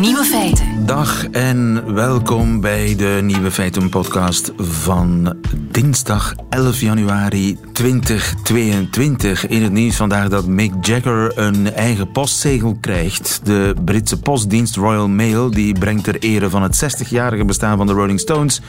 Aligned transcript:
Nieuwe 0.00 0.24
feiten. 0.24 0.86
Dag 0.86 1.26
en 1.30 1.94
welkom 1.94 2.60
bij 2.60 2.96
de 2.96 3.20
Nieuwe 3.22 3.50
Feiten 3.50 3.88
podcast 3.88 4.52
van 4.56 5.36
dinsdag 5.70 6.34
11 6.48 6.80
januari 6.80 7.58
2022. 7.72 9.46
In 9.46 9.62
het 9.62 9.72
nieuws 9.72 9.96
vandaag 9.96 10.28
dat 10.28 10.46
Mick 10.46 10.72
Jagger 10.80 11.38
een 11.38 11.72
eigen 11.72 12.10
postzegel 12.10 12.76
krijgt. 12.80 13.40
De 13.44 13.74
Britse 13.84 14.20
postdienst 14.20 14.76
Royal 14.76 15.08
Mail 15.08 15.50
die 15.50 15.78
brengt 15.78 16.04
ter 16.04 16.18
ere 16.18 16.50
van 16.50 16.62
het 16.62 16.84
60-jarige 16.84 17.44
bestaan 17.44 17.76
van 17.76 17.86
de 17.86 17.92
Rolling 17.92 18.20
Stones 18.20 18.60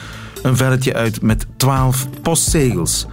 een 0.42 0.56
velletje 0.56 0.94
uit 0.94 1.22
met 1.22 1.46
12 1.56 2.06
postzegels. 2.22 3.06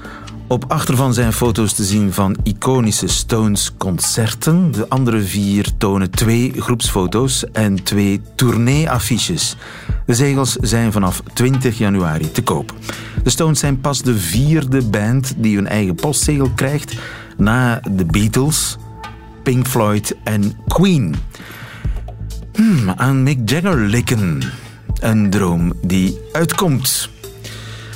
Op 0.47 0.65
achter 0.67 0.95
van 0.95 1.13
zijn 1.13 1.33
foto's 1.33 1.73
te 1.73 1.83
zien 1.83 2.13
van 2.13 2.37
iconische 2.43 3.07
Stones-concerten. 3.07 4.71
De 4.71 4.89
andere 4.89 5.21
vier 5.21 5.77
tonen 5.77 6.11
twee 6.11 6.53
groepsfoto's 6.57 7.51
en 7.51 7.83
twee 7.83 8.21
tourneeaffiches. 8.35 9.55
De 10.05 10.13
zegels 10.13 10.55
zijn 10.61 10.91
vanaf 10.91 11.21
20 11.33 11.77
januari 11.77 12.31
te 12.31 12.43
koop. 12.43 12.73
De 13.23 13.29
Stones 13.29 13.59
zijn 13.59 13.81
pas 13.81 14.01
de 14.01 14.17
vierde 14.17 14.81
band 14.81 15.33
die 15.37 15.55
hun 15.55 15.67
eigen 15.67 15.95
postzegel 15.95 16.49
krijgt 16.55 16.95
na 17.37 17.81
de 17.91 18.05
Beatles, 18.05 18.77
Pink 19.43 19.67
Floyd 19.67 20.15
en 20.23 20.53
Queen. 20.67 21.15
Hmm, 22.53 22.89
aan 22.89 23.23
Mick 23.23 23.49
Jagger 23.49 23.77
likken. 23.77 24.41
Een 24.99 25.29
droom 25.29 25.73
die 25.81 26.19
uitkomt. 26.31 27.09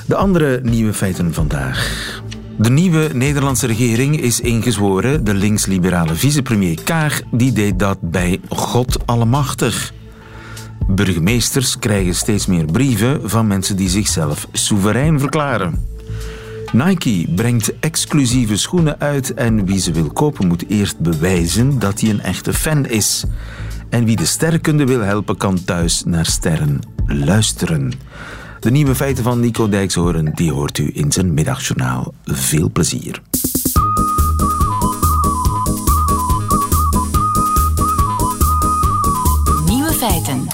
De 0.07 0.15
andere 0.15 0.59
nieuwe 0.63 0.93
feiten 0.93 1.33
vandaag. 1.33 2.17
De 2.59 2.69
nieuwe 2.69 3.09
Nederlandse 3.13 3.67
regering 3.67 4.21
is 4.21 4.39
ingezworen. 4.39 5.23
De 5.23 5.33
links-liberale 5.33 6.15
vicepremier 6.15 6.83
Kaag 6.83 7.21
die 7.31 7.51
deed 7.51 7.79
dat 7.79 7.97
bij 8.01 8.39
God 8.49 9.07
Allemachtig. 9.07 9.93
Burgemeesters 10.87 11.79
krijgen 11.79 12.15
steeds 12.15 12.45
meer 12.45 12.65
brieven 12.65 13.29
van 13.29 13.47
mensen 13.47 13.75
die 13.75 13.89
zichzelf 13.89 14.47
soeverein 14.51 15.19
verklaren. 15.19 15.87
Nike 16.71 17.27
brengt 17.35 17.79
exclusieve 17.79 18.57
schoenen 18.57 18.99
uit 18.99 19.33
en 19.33 19.65
wie 19.65 19.79
ze 19.79 19.91
wil 19.91 20.11
kopen 20.11 20.47
moet 20.47 20.69
eerst 20.69 20.99
bewijzen 20.99 21.79
dat 21.79 22.01
hij 22.01 22.09
een 22.09 22.21
echte 22.21 22.53
fan 22.53 22.85
is. 22.85 23.23
En 23.89 24.05
wie 24.05 24.15
de 24.15 24.25
sterrenkunde 24.25 24.85
wil 24.85 25.01
helpen 25.01 25.37
kan 25.37 25.63
thuis 25.63 26.03
naar 26.03 26.25
sterren 26.25 26.79
luisteren. 27.05 27.91
De 28.59 28.71
nieuwe 28.71 28.95
feiten 28.95 29.23
van 29.23 29.39
Nico 29.39 29.69
Dijkshoorn 29.69 30.31
die 30.33 30.51
hoort 30.51 30.77
u 30.77 30.91
in 30.93 31.11
zijn 31.11 31.33
middagjournaal. 31.33 32.13
Veel 32.25 32.69
plezier. 32.71 33.21
Nieuwe 39.65 39.93
feiten. 39.93 40.47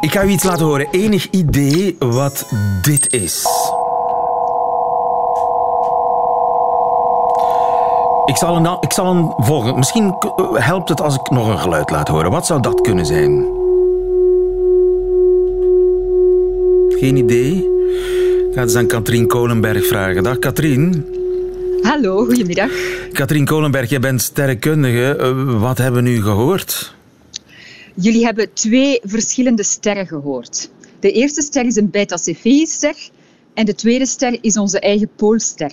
Ik 0.00 0.12
ga 0.12 0.24
u 0.24 0.28
iets 0.28 0.44
laten 0.44 0.66
horen. 0.66 0.88
Enig 0.90 1.30
idee 1.30 1.96
wat 1.98 2.46
dit 2.82 3.12
is? 3.12 3.46
Ik 8.24 8.36
zal 8.36 8.56
een, 8.56 8.76
ik 8.80 8.92
zal 8.92 9.06
een 9.06 9.32
volgen. 9.36 9.78
Misschien 9.78 10.16
helpt 10.52 10.88
het 10.88 11.00
als 11.00 11.14
ik 11.14 11.30
nog 11.30 11.48
een 11.48 11.58
geluid 11.58 11.90
laat 11.90 12.08
horen. 12.08 12.30
Wat 12.30 12.46
zou 12.46 12.60
dat 12.60 12.80
kunnen 12.80 13.06
zijn? 13.06 13.61
Geen 17.02 17.16
idee? 17.16 17.54
Ik 18.48 18.54
ga 18.54 18.62
eens 18.62 18.74
aan 18.74 18.86
Katrien 18.86 19.26
Kolenberg 19.26 19.86
vragen. 19.86 20.22
Dag 20.22 20.38
Katrien. 20.38 21.04
Hallo, 21.80 22.24
goedemiddag. 22.24 22.70
Katrien 23.12 23.44
Kolenberg, 23.44 23.90
jij 23.90 24.00
bent 24.00 24.22
sterrenkundige. 24.22 25.16
Eh, 25.16 25.60
wat 25.60 25.78
hebben 25.78 26.04
we 26.04 26.10
nu 26.10 26.22
gehoord? 26.22 26.94
Jullie 27.94 28.24
hebben 28.24 28.52
twee 28.52 29.00
verschillende 29.02 29.62
sterren 29.62 30.06
gehoord. 30.06 30.70
De 31.00 31.12
eerste 31.12 31.42
ster 31.42 31.66
is 31.66 31.76
een 31.76 31.90
Beta 31.90 32.16
Cephei-ster 32.16 32.94
en 33.54 33.64
de 33.64 33.74
tweede 33.74 34.06
ster 34.06 34.38
is 34.40 34.56
onze 34.56 34.80
eigen 34.80 35.08
Poolster. 35.16 35.72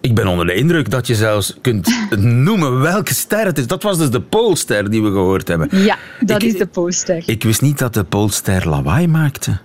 Ik 0.00 0.14
ben 0.14 0.26
onder 0.26 0.46
de 0.46 0.54
indruk 0.54 0.90
dat 0.90 1.06
je 1.06 1.14
zelfs 1.14 1.56
kunt 1.60 1.94
noemen 2.46 2.80
welke 2.80 3.14
ster 3.14 3.44
het 3.44 3.58
is. 3.58 3.66
Dat 3.66 3.82
was 3.82 3.98
dus 3.98 4.10
de 4.10 4.20
Poolster 4.20 4.90
die 4.90 5.02
we 5.02 5.10
gehoord 5.10 5.48
hebben. 5.48 5.68
Ja, 5.70 5.98
dat 6.20 6.42
is 6.42 6.56
de 6.56 6.66
Poolster. 6.66 7.22
Ik 7.26 7.42
wist 7.42 7.60
niet 7.60 7.78
dat 7.78 7.94
de 7.94 8.04
Poolster 8.04 8.68
lawaai 8.68 9.06
maakte. 9.06 9.60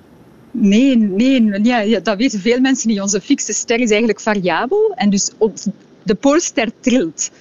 Nee, 0.60 0.96
nee 0.98 1.64
ja, 1.64 2.00
dat 2.00 2.18
weten 2.18 2.40
veel 2.40 2.60
mensen 2.60 2.90
niet. 2.90 3.02
Onze 3.02 3.22
fixe 3.22 3.54
ster 3.54 3.80
is 3.80 3.90
eigenlijk 3.90 4.20
variabel 4.20 4.94
en 4.96 5.10
dus 5.10 5.32
de 6.04 6.16
Poolster 6.16 6.72
trilt. 6.80 7.32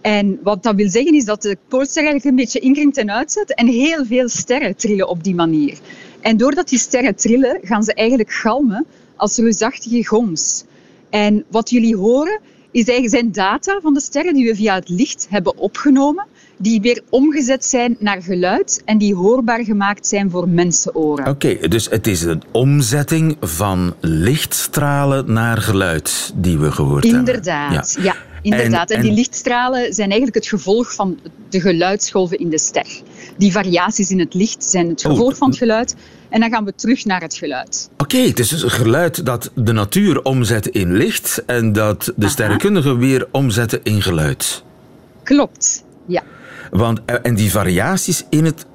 En 0.00 0.38
wat 0.42 0.62
dat 0.62 0.74
wil 0.74 0.88
zeggen 0.88 1.14
is 1.14 1.24
dat 1.24 1.42
de 1.42 1.56
Poolster 1.68 2.02
eigenlijk 2.02 2.24
een 2.24 2.36
beetje 2.36 2.60
inkrimpt 2.60 2.96
en 2.96 3.10
uitzet 3.10 3.54
en 3.54 3.66
heel 3.66 4.04
veel 4.06 4.28
sterren 4.28 4.76
trillen 4.76 5.08
op 5.08 5.24
die 5.24 5.34
manier. 5.34 5.78
En 6.20 6.36
doordat 6.36 6.68
die 6.68 6.78
sterren 6.78 7.14
trillen, 7.14 7.58
gaan 7.62 7.82
ze 7.82 7.94
eigenlijk 7.94 8.32
galmen 8.32 8.86
als 9.16 9.36
reusachtige 9.36 10.06
gongs. 10.06 10.64
En 11.10 11.44
wat 11.50 11.70
jullie 11.70 11.96
horen, 11.96 12.40
is 12.70 12.84
eigenlijk 12.88 13.10
zijn 13.10 13.32
data 13.32 13.80
van 13.80 13.94
de 13.94 14.00
sterren 14.00 14.34
die 14.34 14.46
we 14.46 14.54
via 14.54 14.74
het 14.74 14.88
licht 14.88 15.26
hebben 15.30 15.56
opgenomen, 15.56 16.26
die 16.58 16.80
weer 16.80 17.00
omgezet 17.08 17.64
zijn 17.64 17.96
naar 17.98 18.22
geluid 18.22 18.82
en 18.84 18.98
die 18.98 19.14
hoorbaar 19.14 19.64
gemaakt 19.64 20.06
zijn 20.06 20.30
voor 20.30 20.48
mensenoren. 20.48 21.26
Oké, 21.26 21.68
dus 21.68 21.90
het 21.90 22.06
is 22.06 22.22
een 22.22 22.42
omzetting 22.52 23.36
van 23.40 23.94
lichtstralen 24.00 25.32
naar 25.32 25.58
geluid 25.58 26.32
die 26.34 26.58
we 26.58 26.72
gehoord 26.72 27.04
Inderdaad, 27.04 27.72
hebben. 27.72 27.76
Inderdaad, 27.76 27.98
ja. 28.02 28.26
Inderdaad, 28.42 28.90
en, 28.90 29.02
die 29.02 29.12
lichtstralen 29.12 29.94
zijn 29.94 30.08
eigenlijk 30.08 30.34
het 30.34 30.46
gevolg 30.46 30.94
van 30.94 31.18
de 31.48 31.60
geluidsgolven 31.60 32.38
in 32.38 32.50
de 32.50 32.58
ster. 32.58 32.86
Die 33.36 33.52
variaties 33.52 34.10
in 34.10 34.18
het 34.18 34.34
licht 34.34 34.64
zijn 34.64 34.88
het 34.88 35.02
gevolg 35.02 35.36
van 35.36 35.48
het 35.48 35.58
geluid. 35.58 35.96
En 36.28 36.40
dan 36.40 36.50
gaan 36.50 36.64
we 36.64 36.74
terug 36.74 37.04
naar 37.04 37.20
het 37.20 37.34
geluid. 37.34 37.90
Oké, 37.96 38.16
het 38.18 38.38
is 38.38 38.48
dus 38.48 38.62
een 38.62 38.70
geluid 38.70 39.26
dat 39.26 39.50
de 39.54 39.72
natuur 39.72 40.22
omzet 40.22 40.66
in 40.66 40.96
licht 40.96 41.42
en 41.46 41.72
dat 41.72 42.12
de 42.16 42.28
sterrenkundigen 42.28 42.98
weer 42.98 43.28
omzetten 43.30 43.80
in 43.82 44.02
geluid. 44.02 44.62
Klopt, 45.22 45.84
ja. 46.06 46.22
Want, 46.70 47.00
eh, 47.04 47.16
en 47.22 47.34
die 47.34 47.50
variaties 47.50 48.24
in 48.30 48.44
het, 48.44 48.66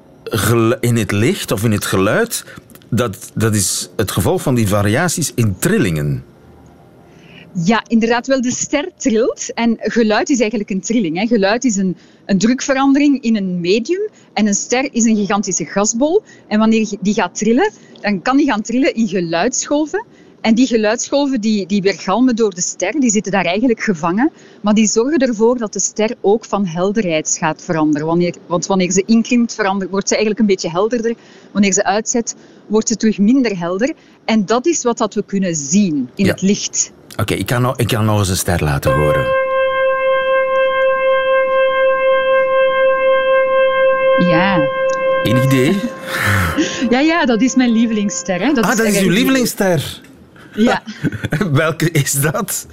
in 0.80 0.96
het 0.96 1.12
licht 1.12 1.52
of 1.52 1.64
in 1.64 1.72
het 1.72 1.84
geluid, 1.84 2.44
dat, 2.88 3.30
dat 3.34 3.54
is 3.54 3.90
het 3.96 4.10
gevolg 4.10 4.42
van 4.42 4.54
die 4.54 4.68
variaties 4.68 5.32
in 5.34 5.56
trillingen. 5.58 6.24
Ja, 7.52 7.82
inderdaad 7.88 8.26
wel. 8.26 8.40
De 8.40 8.50
ster 8.50 8.88
trilt. 8.96 9.52
En 9.52 9.76
geluid 9.78 10.30
is 10.30 10.40
eigenlijk 10.40 10.70
een 10.70 10.80
trilling. 10.80 11.18
Hè. 11.18 11.26
Geluid 11.26 11.64
is 11.64 11.76
een, 11.76 11.96
een 12.26 12.38
drukverandering 12.38 13.22
in 13.22 13.36
een 13.36 13.60
medium. 13.60 14.08
En 14.32 14.46
een 14.46 14.54
ster 14.54 14.88
is 14.92 15.04
een 15.04 15.16
gigantische 15.16 15.64
gasbol. 15.64 16.22
En 16.46 16.58
wanneer 16.58 16.88
die 17.00 17.14
gaat 17.14 17.34
trillen, 17.34 17.72
dan 18.00 18.22
kan 18.22 18.36
die 18.36 18.46
gaan 18.46 18.62
trillen 18.62 18.94
in 18.94 19.08
geluidsgolven. 19.08 20.04
En 20.44 20.54
die 20.54 20.66
geluidsgolven 20.66 21.40
die, 21.40 21.66
die 21.66 21.82
weergalmen 21.82 22.36
door 22.36 22.54
de 22.54 22.60
ster, 22.60 23.00
die 23.00 23.10
zitten 23.10 23.32
daar 23.32 23.44
eigenlijk 23.44 23.80
gevangen. 23.80 24.32
Maar 24.60 24.74
die 24.74 24.86
zorgen 24.86 25.18
ervoor 25.18 25.58
dat 25.58 25.72
de 25.72 25.80
ster 25.80 26.14
ook 26.20 26.44
van 26.44 26.66
helderheid 26.66 27.36
gaat 27.38 27.62
veranderen. 27.62 28.06
Wanneer, 28.06 28.34
want 28.46 28.66
wanneer 28.66 28.90
ze 28.90 29.02
inklimt, 29.06 29.54
verandert, 29.54 29.90
wordt 29.90 30.08
ze 30.08 30.14
eigenlijk 30.14 30.42
een 30.42 30.54
beetje 30.54 30.70
helderder. 30.70 31.14
Wanneer 31.52 31.72
ze 31.72 31.84
uitzet, 31.84 32.36
wordt 32.66 32.88
ze 32.88 32.96
terug 32.96 33.18
minder 33.18 33.58
helder. 33.58 33.92
En 34.24 34.46
dat 34.46 34.66
is 34.66 34.82
wat 34.82 34.98
dat 34.98 35.14
we 35.14 35.22
kunnen 35.24 35.54
zien 35.54 36.10
in 36.14 36.26
het 36.26 36.42
licht. 36.42 36.92
Oké, 37.16 37.34
ik, 37.34 37.46
kan 37.46 37.62
nog, 37.62 37.76
ik 37.76 37.86
kan 37.86 38.04
nog 38.04 38.18
eens 38.18 38.28
een 38.28 38.36
ster 38.36 38.64
laten 38.64 38.92
horen. 38.92 39.26
Ja. 44.28 44.68
Een 45.22 45.42
idee? 45.44 45.80
ja, 46.94 47.00
ja, 47.00 47.24
dat 47.24 47.40
is 47.40 47.54
mijn 47.54 47.70
lievelingsster. 47.70 48.40
Hè. 48.40 48.52
Dat 48.52 48.64
ah, 48.64 48.70
is 48.70 48.76
dat 48.76 48.86
is 48.86 49.00
uw 49.00 49.10
lievelingsster? 49.10 50.02
Ja. 50.54 50.82
Welke 51.52 51.90
is 51.90 52.12
dat? 52.12 52.66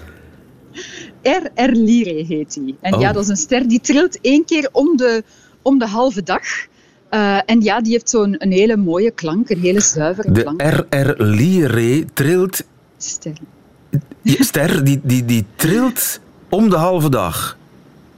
RR 1.21 1.71
Lyrae 1.71 2.25
heet 2.25 2.53
die. 2.53 2.77
En 2.81 2.99
ja, 2.99 3.07
oh. 3.07 3.13
dat 3.13 3.23
is 3.23 3.29
een 3.29 3.37
ster 3.37 3.67
die 3.67 3.79
trilt 3.79 4.21
één 4.21 4.45
keer 4.45 4.69
om 4.71 4.97
de, 4.97 5.23
om 5.61 5.79
de 5.79 5.87
halve 5.87 6.23
dag. 6.23 6.43
Uh, 7.11 7.39
en 7.45 7.61
ja, 7.61 7.81
die 7.81 7.91
heeft 7.91 8.09
zo'n 8.09 8.35
een 8.37 8.51
hele 8.51 8.77
mooie 8.77 9.11
klank, 9.11 9.49
een 9.49 9.59
hele 9.59 9.79
zuivere 9.79 10.31
de 10.31 10.41
klank. 10.41 10.59
De 10.59 10.97
RR 10.97 11.23
Lyrae 11.23 12.05
trilt... 12.13 12.63
Ster. 12.97 13.37
Die 14.21 14.43
ster 14.43 14.83
die, 14.83 14.99
die, 15.03 15.25
die 15.25 15.45
trilt 15.55 16.19
om 16.49 16.69
de 16.69 16.75
halve 16.75 17.09
dag. 17.09 17.57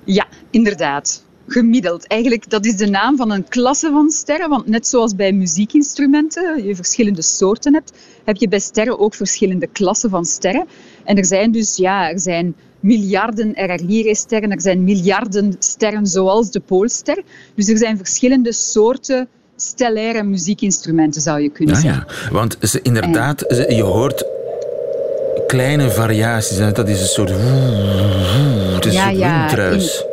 Ja, 0.04 0.28
inderdaad. 0.50 1.24
Gemiddeld. 1.48 2.08
Eigenlijk, 2.08 2.50
dat 2.50 2.66
is 2.66 2.76
de 2.76 2.90
naam 2.90 3.18
van 3.18 3.32
een 3.32 3.48
klasse 3.48 3.90
van 3.92 4.10
sterren. 4.10 4.50
Want 4.50 4.68
net 4.68 4.88
zoals 4.88 5.16
bij 5.16 5.32
muziekinstrumenten 5.32 6.66
je 6.66 6.76
verschillende 6.76 7.22
soorten 7.22 7.74
hebt, 7.74 7.94
heb 8.26 8.36
je 8.36 8.48
bij 8.48 8.60
sterren 8.60 9.00
ook 9.00 9.16
verschillende 9.16 9.68
klassen 9.68 10.10
van 10.10 10.26
sterren. 10.26 10.68
En 11.04 11.18
er 11.18 11.26
zijn 11.26 11.52
dus, 11.52 11.76
ja, 11.76 12.10
er 12.10 12.20
zijn 12.20 12.56
miljarden 12.80 13.52
RR-sterren, 13.56 14.52
er 14.52 14.62
zijn 14.62 14.84
miljarden 14.84 15.56
sterren 15.60 16.08
zoals 16.08 16.52
de 16.52 16.60
Poolster. 16.60 17.24
Dus 17.56 17.68
er 17.68 17.78
zijn 17.78 17.98
verschillende 17.98 18.52
soorten 18.52 19.28
stellaire 19.56 20.24
muziekinstrumenten, 20.24 21.22
zou 21.22 21.42
je 21.42 21.50
kunnen 21.50 21.76
zeggen. 21.76 22.06
Ja, 22.08 22.32
want 22.32 22.58
ze, 22.62 22.82
inderdaad, 22.82 23.46
je 23.68 23.84
hoort 23.84 24.26
kleine 25.48 25.90
variaties. 25.90 26.58
Dat 26.58 26.90
is 26.90 27.02
een 27.02 27.08
soort... 27.08 27.30
Het 27.30 28.86
is 28.86 28.94
ja, 28.94 29.10
een 29.10 29.18
ja, 29.18 29.40
windruis. 29.40 30.06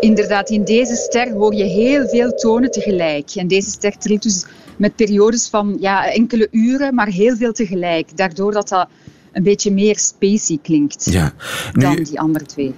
Inderdaad, 0.00 0.50
in 0.50 0.64
deze 0.64 0.94
ster 0.94 1.32
hoor 1.32 1.54
je 1.54 1.64
heel 1.64 2.08
veel 2.08 2.34
tonen 2.34 2.70
tegelijk. 2.70 3.30
En 3.34 3.48
deze 3.48 3.70
ster 3.70 3.98
trilt 3.98 4.22
dus 4.22 4.44
met 4.76 4.96
periodes 4.96 5.48
van 5.48 5.76
ja, 5.80 6.12
enkele 6.12 6.48
uren, 6.50 6.94
maar 6.94 7.06
heel 7.06 7.36
veel 7.36 7.52
tegelijk. 7.52 8.16
Daardoor 8.16 8.52
dat 8.52 8.68
dat 8.68 8.88
een 9.32 9.42
beetje 9.42 9.70
meer 9.72 9.98
spacey 9.98 10.58
klinkt 10.62 11.04
Ja. 11.10 11.32
dan 11.72 11.96
die 12.02 12.20
andere 12.20 12.44
twee. 12.44 12.74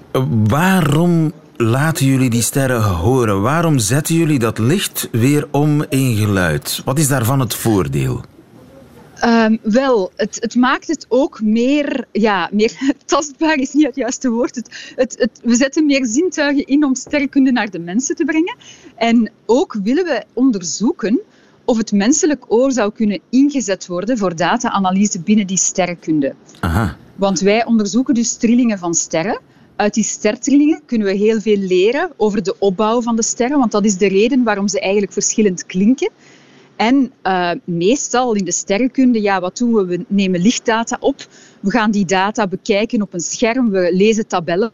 waarom 0.47 1.33
laten 1.57 2.07
jullie 2.07 2.31
die 2.31 2.43
sterren 2.43 2.83
horen? 2.83 3.41
Waarom 3.43 3.79
zetten 3.79 4.15
jullie 4.15 4.39
dat 4.39 4.59
licht 4.59 5.09
weer 5.13 5.49
om 5.51 5.85
in 5.89 6.17
geluid? 6.17 6.83
Wat 6.85 6.99
is 6.99 7.09
daarvan 7.09 7.41
het 7.41 7.55
voordeel? 7.55 8.21
Ehm, 9.21 9.57
wel, 9.63 10.13
het, 10.17 10.37
het 10.41 10.55
maakt 10.55 10.87
het 10.87 11.07
ook 11.09 11.41
meer, 11.43 12.07
ja, 12.13 12.49
meer 12.53 12.73
tastbaar, 13.05 13.57
is 13.57 13.73
niet 13.73 13.87
het 13.87 13.97
juiste 13.97 14.31
woord. 14.31 14.55
Het, 14.55 15.15
het, 15.19 15.41
we 15.43 15.55
zetten 15.55 15.87
meer 15.87 16.07
zintuigen 16.07 16.65
in 16.65 16.85
om 16.85 16.95
sterrenkunde 16.95 17.53
naar 17.53 17.71
de 17.71 17.79
mensen 17.79 18.17
te 18.17 18.25
brengen. 18.25 18.57
En 18.97 19.31
ook 19.47 19.77
willen 19.83 20.05
we 20.05 20.25
onderzoeken 20.33 21.21
of 21.65 21.77
het 21.77 21.93
menselijk 21.93 22.45
oor 22.49 22.73
zou 22.73 22.93
kunnen 22.93 23.21
ingezet 23.31 23.87
worden 23.87 24.19
voor 24.19 24.37
data-analyse 24.37 25.21
binnen 25.21 25.47
die 25.47 25.57
sterrenkunde. 25.57 26.35
Aha. 26.61 26.97
Want 27.15 27.41
wij 27.41 27.65
onderzoeken 27.65 28.15
dus 28.15 28.37
trillingen 28.37 28.79
van 28.79 28.95
sterren. 28.95 29.41
Uit 29.77 29.95
die 29.95 30.05
stertrillingen 30.05 30.81
kunnen 30.87 31.07
we 31.07 31.15
heel 31.15 31.41
veel 31.41 31.57
leren 31.57 32.11
over 32.17 32.43
de 32.43 32.59
opbouw 32.59 33.03
van 33.03 33.17
de 33.17 33.23
sterren, 33.23 33.59
want 33.59 33.73
dat 33.73 33.85
is 33.85 33.97
de 33.97 34.09
reden 34.09 34.43
waarom 34.43 34.69
ze 34.69 34.81
eigenlijk 34.81 35.13
verschillend 35.13 35.67
klinken. 35.67 36.11
En 36.77 37.13
eh, 37.23 37.51
meestal 37.65 38.35
in 38.35 38.45
de 38.45 38.53
sterrenkunde, 38.53 39.23
ja, 39.23 39.41
wat 39.41 39.57
doen 39.57 39.75
we? 39.75 39.85
We 39.85 40.05
nemen 40.09 40.41
lichtdata 40.41 40.97
op. 41.01 41.17
We 41.61 41.71
gaan 41.71 41.91
die 41.91 42.05
data 42.05 42.47
bekijken 42.47 43.03
op 43.03 43.15
een 43.15 43.21
scherm. 43.21 43.71
We 43.71 43.89
lezen 43.93 44.27
tabellen. 44.27 44.73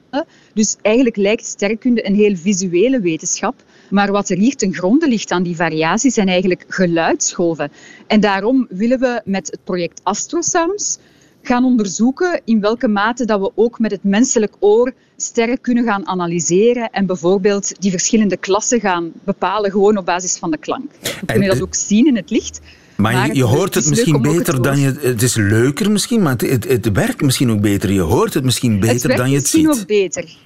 Dus 0.55 0.77
eigenlijk 0.83 1.17
lijkt 1.17 1.45
sterrenkunde 1.45 2.07
een 2.07 2.15
heel 2.15 2.37
visuele 2.37 3.01
wetenschap. 3.01 3.55
Maar 3.91 4.13
wat 4.13 4.29
er 4.29 4.37
hier 4.37 4.57
ten 4.57 4.75
gronde 4.75 5.09
ligt 5.09 5.31
aan 5.31 5.43
die 5.43 5.57
variaties 5.57 6.15
zijn 6.15 6.29
eigenlijk 6.29 6.65
geluidsgolven. 6.69 7.73
En 8.07 8.21
daarom 8.21 8.67
willen 8.71 9.01
we 9.01 9.21
met 9.25 9.47
het 9.47 9.65
project 9.65 10.01
Astrosounds 10.03 10.99
gaan 11.43 11.65
onderzoeken 11.65 12.41
in 12.45 12.61
welke 12.61 12.89
mate 12.89 13.25
dat 13.25 13.41
we 13.41 13.53
ook 13.55 13.79
met 13.79 13.91
het 13.91 14.05
menselijk 14.05 14.55
oor 14.59 14.93
sterren 15.17 15.61
kunnen 15.61 15.85
gaan 15.85 16.07
analyseren 16.07 16.91
en 16.91 17.07
bijvoorbeeld 17.07 17.73
die 17.81 17.91
verschillende 17.91 18.37
klassen 18.37 18.81
gaan 18.81 19.13
bepalen 19.25 19.71
gewoon 19.71 19.97
op 19.97 20.05
basis 20.05 20.37
van 20.37 20.51
de 20.51 20.57
klank. 20.59 20.91
We 21.03 21.27
kunnen 21.27 21.49
dat 21.49 21.63
ook 21.63 21.75
zien 21.75 22.07
in 22.07 22.17
het 22.17 22.31
licht. 22.31 22.61
Maar, 22.97 23.13
Maar 23.13 23.27
je, 23.27 23.35
je 23.35 23.41
het- 23.47 23.51
hoort 23.55 23.75
het 23.75 23.85
het 23.85 23.89
misschien 23.95 24.23
beter 24.23 24.55
het 24.55 24.63
dan 24.65 24.79
je... 24.79 24.95
Het 25.01 25.23
is 25.23 25.35
leuker 25.37 25.91
misschien, 25.91 26.23
maar 26.23 26.33
het, 26.33 26.41
het, 26.51 26.69
het 26.69 26.93
werkt 26.93 27.21
misschien 27.23 27.51
ook 27.51 27.61
beter. 27.61 27.93
Je 27.93 28.01
hoort 28.01 28.35
het 28.35 28.45
misschien 28.45 28.71
het 28.73 28.81
beter 28.81 29.17
dan 29.17 29.29
je 29.29 29.35
het 29.35 29.43
misschien 29.43 29.73
ziet. 29.73 29.81
ook 29.81 29.87
beter. 29.87 30.37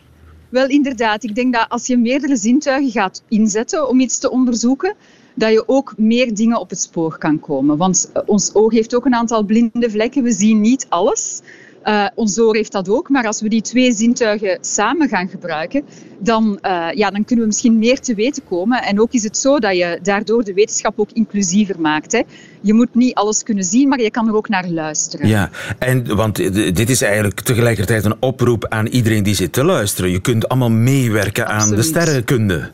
Wel, 0.49 0.69
inderdaad. 0.69 1.25
Ik 1.25 1.34
denk 1.34 1.54
dat 1.54 1.66
als 1.69 1.87
je 1.87 1.96
meerdere 1.99 2.37
zintuigen 2.37 2.90
gaat 2.90 3.22
inzetten 3.28 3.88
om 3.88 4.00
iets 4.00 4.19
te 4.19 4.31
onderzoeken, 4.31 4.94
dat 5.37 5.53
je 5.53 5.62
ook 5.67 5.94
meer 5.97 6.35
dingen 6.35 6.61
op 6.61 6.71
het 6.71 6.81
spoor 6.81 7.19
kan 7.19 7.41
komen. 7.41 7.77
Want 7.77 8.11
eh, 8.12 8.23
ons 8.27 8.55
oog 8.55 8.73
heeft 8.73 8.94
ook 8.94 9.05
een 9.05 9.15
aantal 9.15 9.43
blinde 9.43 9.91
vlekken. 9.91 10.23
We 10.23 10.33
zien 10.33 10.61
niet 10.61 10.87
alles. 10.88 11.41
Eh, 11.83 12.06
ons 12.15 12.38
oor 12.38 12.55
heeft 12.55 12.73
dat 12.73 12.88
ook. 12.88 13.09
Maar 13.09 13.27
als 13.27 13.41
we 13.41 13.49
die 13.49 13.62
twee 13.62 13.93
zintuigen 13.93 14.59
samen 14.61 15.09
gaan 15.09 15.29
gebruiken, 15.29 15.83
dan, 16.19 16.59
eh, 16.61 16.87
ja, 16.94 17.11
dan 17.11 17.25
kunnen 17.25 17.44
we 17.44 17.50
misschien 17.50 17.79
meer 17.79 18.00
te 18.00 18.15
weten 18.15 18.43
komen. 18.49 18.83
En 18.83 19.00
ook 19.00 19.12
is 19.12 19.23
het 19.23 19.38
zo 19.38 19.59
dat 19.59 19.77
je 19.77 19.99
daardoor 20.03 20.44
de 20.44 20.55
wetenschap 20.55 20.99
ook 20.99 21.11
inclusiever 21.12 21.81
maakt. 21.81 22.12
Hè. 22.12 22.23
Je 22.61 22.75
moet 22.75 22.94
niet 22.94 23.15
alles 23.15 23.43
kunnen 23.43 23.65
zien, 23.65 23.88
maar 23.88 24.00
je 24.00 24.11
kan 24.11 24.29
er 24.29 24.35
ook 24.35 24.49
naar 24.49 24.69
luisteren. 24.69 25.29
Ja, 25.29 25.50
en, 25.79 26.17
want 26.17 26.37
dit 26.77 26.91
is 26.91 27.03
eigenlijk 27.03 27.41
tegelijkertijd 27.41 28.05
een 28.05 28.17
oproep 28.21 28.67
aan 28.69 28.87
iedereen 28.87 29.23
die 29.23 29.35
zit 29.35 29.53
te 29.53 29.65
luisteren. 29.65 30.11
Je 30.11 30.21
kunt 30.21 30.49
allemaal 30.49 30.71
meewerken 30.71 31.47
aan 31.47 31.71
de 31.71 31.83
sterrenkunde. 31.83 32.71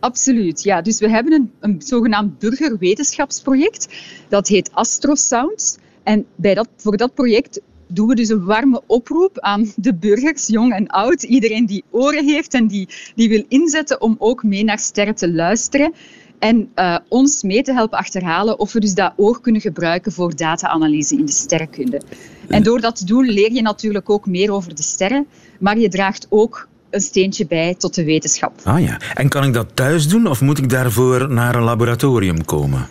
Absoluut. 0.00 0.62
Ja, 0.62 0.82
dus 0.82 0.98
we 0.98 1.08
hebben 1.08 1.32
een, 1.32 1.52
een 1.60 1.82
zogenaamd 1.82 2.38
burgerwetenschapsproject. 2.38 3.88
Dat 4.28 4.48
heet 4.48 4.70
Astrosounds. 4.72 5.76
En 6.02 6.26
bij 6.34 6.54
dat, 6.54 6.68
voor 6.76 6.96
dat 6.96 7.14
project 7.14 7.60
doen 7.86 8.08
we 8.08 8.14
dus 8.14 8.28
een 8.28 8.44
warme 8.44 8.82
oproep 8.86 9.38
aan 9.38 9.72
de 9.76 9.94
burgers, 9.94 10.46
jong 10.46 10.72
en 10.72 10.86
oud. 10.86 11.22
Iedereen 11.22 11.66
die 11.66 11.84
oren 11.90 12.24
heeft 12.24 12.54
en 12.54 12.66
die, 12.66 12.88
die 13.14 13.28
wil 13.28 13.44
inzetten 13.48 14.00
om 14.00 14.16
ook 14.18 14.42
mee 14.42 14.64
naar 14.64 14.78
sterren 14.78 15.14
te 15.14 15.32
luisteren. 15.32 15.92
En 16.38 16.70
eh, 16.74 16.96
ons 17.08 17.42
mee 17.42 17.62
te 17.62 17.72
helpen 17.72 17.98
achterhalen 17.98 18.58
of 18.58 18.72
we 18.72 18.80
dus 18.80 18.94
dat 18.94 19.12
oor 19.16 19.40
kunnen 19.40 19.60
gebruiken 19.60 20.12
voor 20.12 20.36
data-analyse 20.36 21.16
in 21.16 21.24
de 21.24 21.32
sterrenkunde. 21.32 22.00
En 22.48 22.62
door 22.62 22.80
dat 22.80 22.96
te 22.96 23.04
doen 23.04 23.24
leer 23.24 23.52
je 23.52 23.62
natuurlijk 23.62 24.10
ook 24.10 24.26
meer 24.26 24.52
over 24.52 24.74
de 24.74 24.82
sterren, 24.82 25.26
maar 25.60 25.78
je 25.78 25.88
draagt 25.88 26.26
ook 26.30 26.68
een 26.90 27.00
steentje 27.00 27.46
bij 27.46 27.74
tot 27.74 27.94
de 27.94 28.04
wetenschap. 28.04 28.52
Ah 28.64 28.80
ja. 28.80 29.00
En 29.14 29.28
kan 29.28 29.44
ik 29.44 29.52
dat 29.52 29.66
thuis 29.74 30.08
doen 30.08 30.26
of 30.26 30.40
moet 30.40 30.58
ik 30.58 30.70
daarvoor 30.70 31.32
naar 31.32 31.54
een 31.54 31.62
laboratorium 31.62 32.44
komen? 32.44 32.88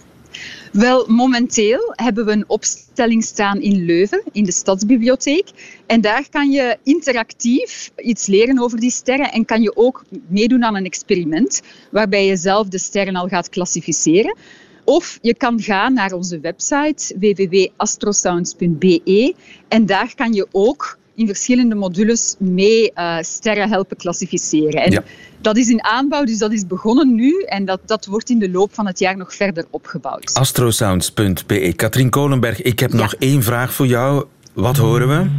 Wel, 0.72 1.06
momenteel 1.08 1.94
hebben 1.96 2.26
we 2.26 2.32
een 2.32 2.44
opstelling 2.48 3.24
staan 3.24 3.62
in 3.62 3.86
Leuven, 3.86 4.24
in 4.32 4.44
de 4.44 4.52
Stadsbibliotheek. 4.52 5.50
En 5.86 6.02
daar 6.02 6.30
kan 6.30 6.52
je 6.52 6.78
interactief 6.84 7.92
iets 7.98 8.26
leren 8.26 8.60
over 8.60 8.80
die 8.80 8.92
sterren 8.92 9.32
en 9.32 9.46
kan 9.46 9.62
je 9.62 9.76
ook 9.76 10.04
meedoen 10.28 10.64
aan 10.64 10.76
een 10.76 10.86
experiment 10.86 11.62
waarbij 11.92 12.26
je 12.26 12.36
zelf 12.36 12.68
de 12.68 12.78
sterren 12.78 13.16
al 13.16 13.28
gaat 13.28 13.50
klassificeren. 13.50 14.38
Of 14.84 15.20
je 15.22 15.36
kan 15.36 15.62
gaan 15.62 15.94
naar 15.94 16.12
onze 16.12 16.40
website 16.40 17.16
www.astrosounds.be 17.20 19.36
en 19.68 19.86
daar 19.86 20.16
kan 20.16 20.34
je 20.34 20.48
ook 20.52 20.98
in 21.18 21.26
verschillende 21.28 21.76
modules 21.76 22.36
mee 22.40 22.92
eh, 22.94 23.18
sterren 23.22 23.70
helpen 23.70 23.98
klassificeren. 23.98 24.84
En 24.84 24.92
Ja. 24.92 25.04
dat 25.42 25.58
is 25.58 25.70
in 25.70 25.84
aanbouw, 25.84 26.24
dus 26.24 26.38
dat 26.38 26.52
is 26.54 26.68
begonnen 26.68 27.16
nu 27.16 27.42
en 27.42 27.66
dat, 27.66 27.80
dat 27.86 28.06
wordt 28.06 28.30
in 28.30 28.40
de 28.40 28.50
loop 28.52 28.74
van 28.74 28.88
het 28.88 29.00
jaar 29.00 29.18
nog 29.18 29.36
verder 29.36 29.66
opgebouwd. 29.70 30.34
Astrosounds.be. 30.34 31.74
Katrien 31.76 32.10
Kolenberg, 32.10 32.62
ik 32.62 32.80
heb 32.80 32.92
Ja. 32.92 32.98
nog 32.98 33.14
één 33.20 33.44
vraag 33.44 33.74
voor 33.74 33.88
jou. 33.88 34.26
Wat 34.54 34.78
horen 34.78 35.08
we? 35.08 35.30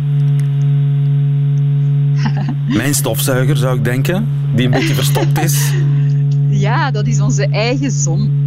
Mijn 2.77 2.95
stofzuiger, 2.95 3.57
zou 3.57 3.77
ik 3.79 3.85
denken, 3.85 4.29
die 4.55 4.65
een 4.65 4.71
beetje 4.71 4.95
verstopt 4.95 5.39
is. 5.43 5.71
Ja, 6.51 6.91
dat 6.91 7.07
is 7.07 7.21
onze 7.21 7.49
eigen 7.51 7.91
zon. 7.91 8.47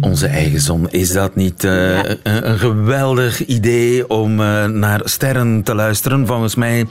Onze 0.00 0.26
eigen 0.26 0.60
zon. 0.60 0.90
Is 0.90 1.12
dat 1.12 1.36
niet 1.36 1.64
eh, 1.64 1.72
Ja. 1.94 2.04
een, 2.22 2.48
een 2.50 2.58
geweldig 2.58 3.44
idee 3.46 4.08
om 4.08 4.40
eh, 4.40 4.64
naar 4.64 5.00
sterren 5.04 5.62
te 5.62 5.74
luisteren? 5.74 6.26
Volgens 6.26 6.54
mij 6.54 6.86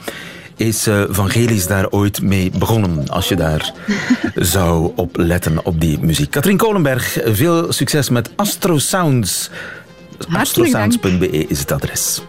is 0.56 0.86
eh 0.86 1.02
Vangelis 1.08 1.66
daar 1.66 1.88
ooit 1.90 2.22
mee 2.22 2.50
begonnen, 2.58 3.08
als 3.08 3.28
je 3.28 3.36
daar 3.36 3.72
zou 4.34 4.92
op 4.96 5.16
letten 5.16 5.64
op 5.64 5.80
die 5.80 5.98
muziek. 6.00 6.30
Katrien 6.30 6.56
Kolenberg, 6.56 7.18
veel 7.24 7.72
succes 7.72 8.08
met 8.08 8.30
Astro 8.36 8.78
Sounds. 8.78 9.50
Dank. 10.18 10.34
Astrosounds.be 10.40 11.28
is 11.46 11.58
het 11.58 11.72
adres. 11.72 12.22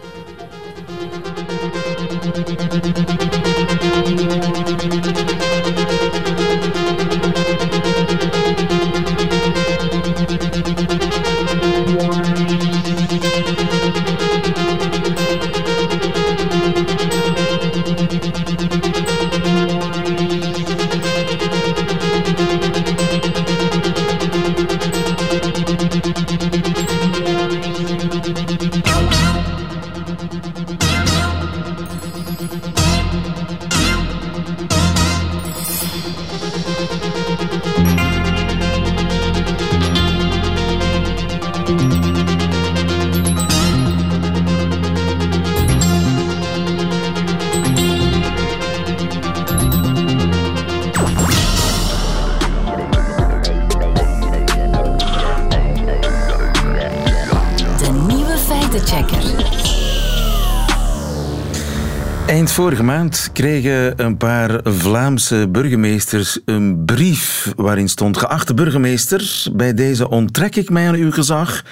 Vorige 62.68 62.86
maand 62.86 63.30
kregen 63.32 64.04
een 64.04 64.16
paar 64.16 64.60
Vlaamse 64.62 65.48
burgemeesters 65.50 66.38
een 66.44 66.84
brief 66.84 67.52
waarin 67.56 67.88
stond: 67.88 68.16
Geachte 68.16 68.54
burgemeester, 68.54 69.46
bij 69.52 69.74
deze 69.74 70.08
onttrek 70.08 70.56
ik 70.56 70.70
mij 70.70 70.88
aan 70.88 70.94
uw 70.94 71.10
gezag 71.10 71.64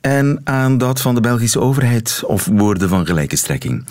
en 0.00 0.40
aan 0.44 0.78
dat 0.78 1.00
van 1.00 1.14
de 1.14 1.20
Belgische 1.20 1.60
overheid, 1.60 2.22
of 2.26 2.46
woorden 2.46 2.88
van 2.88 3.06
gelijke 3.06 3.36
strekking. 3.36 3.86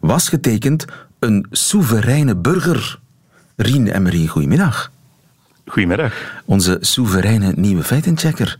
Was 0.00 0.28
getekend 0.28 0.84
een 1.18 1.46
soevereine 1.50 2.36
burger. 2.36 2.98
Rien 3.56 3.92
en 3.92 4.02
Marie, 4.02 4.28
goedemiddag. 4.28 4.90
Goedemiddag. 5.66 6.12
Onze 6.44 6.78
soevereine 6.80 7.52
nieuwe 7.56 7.82
feitenchecker. 7.82 8.58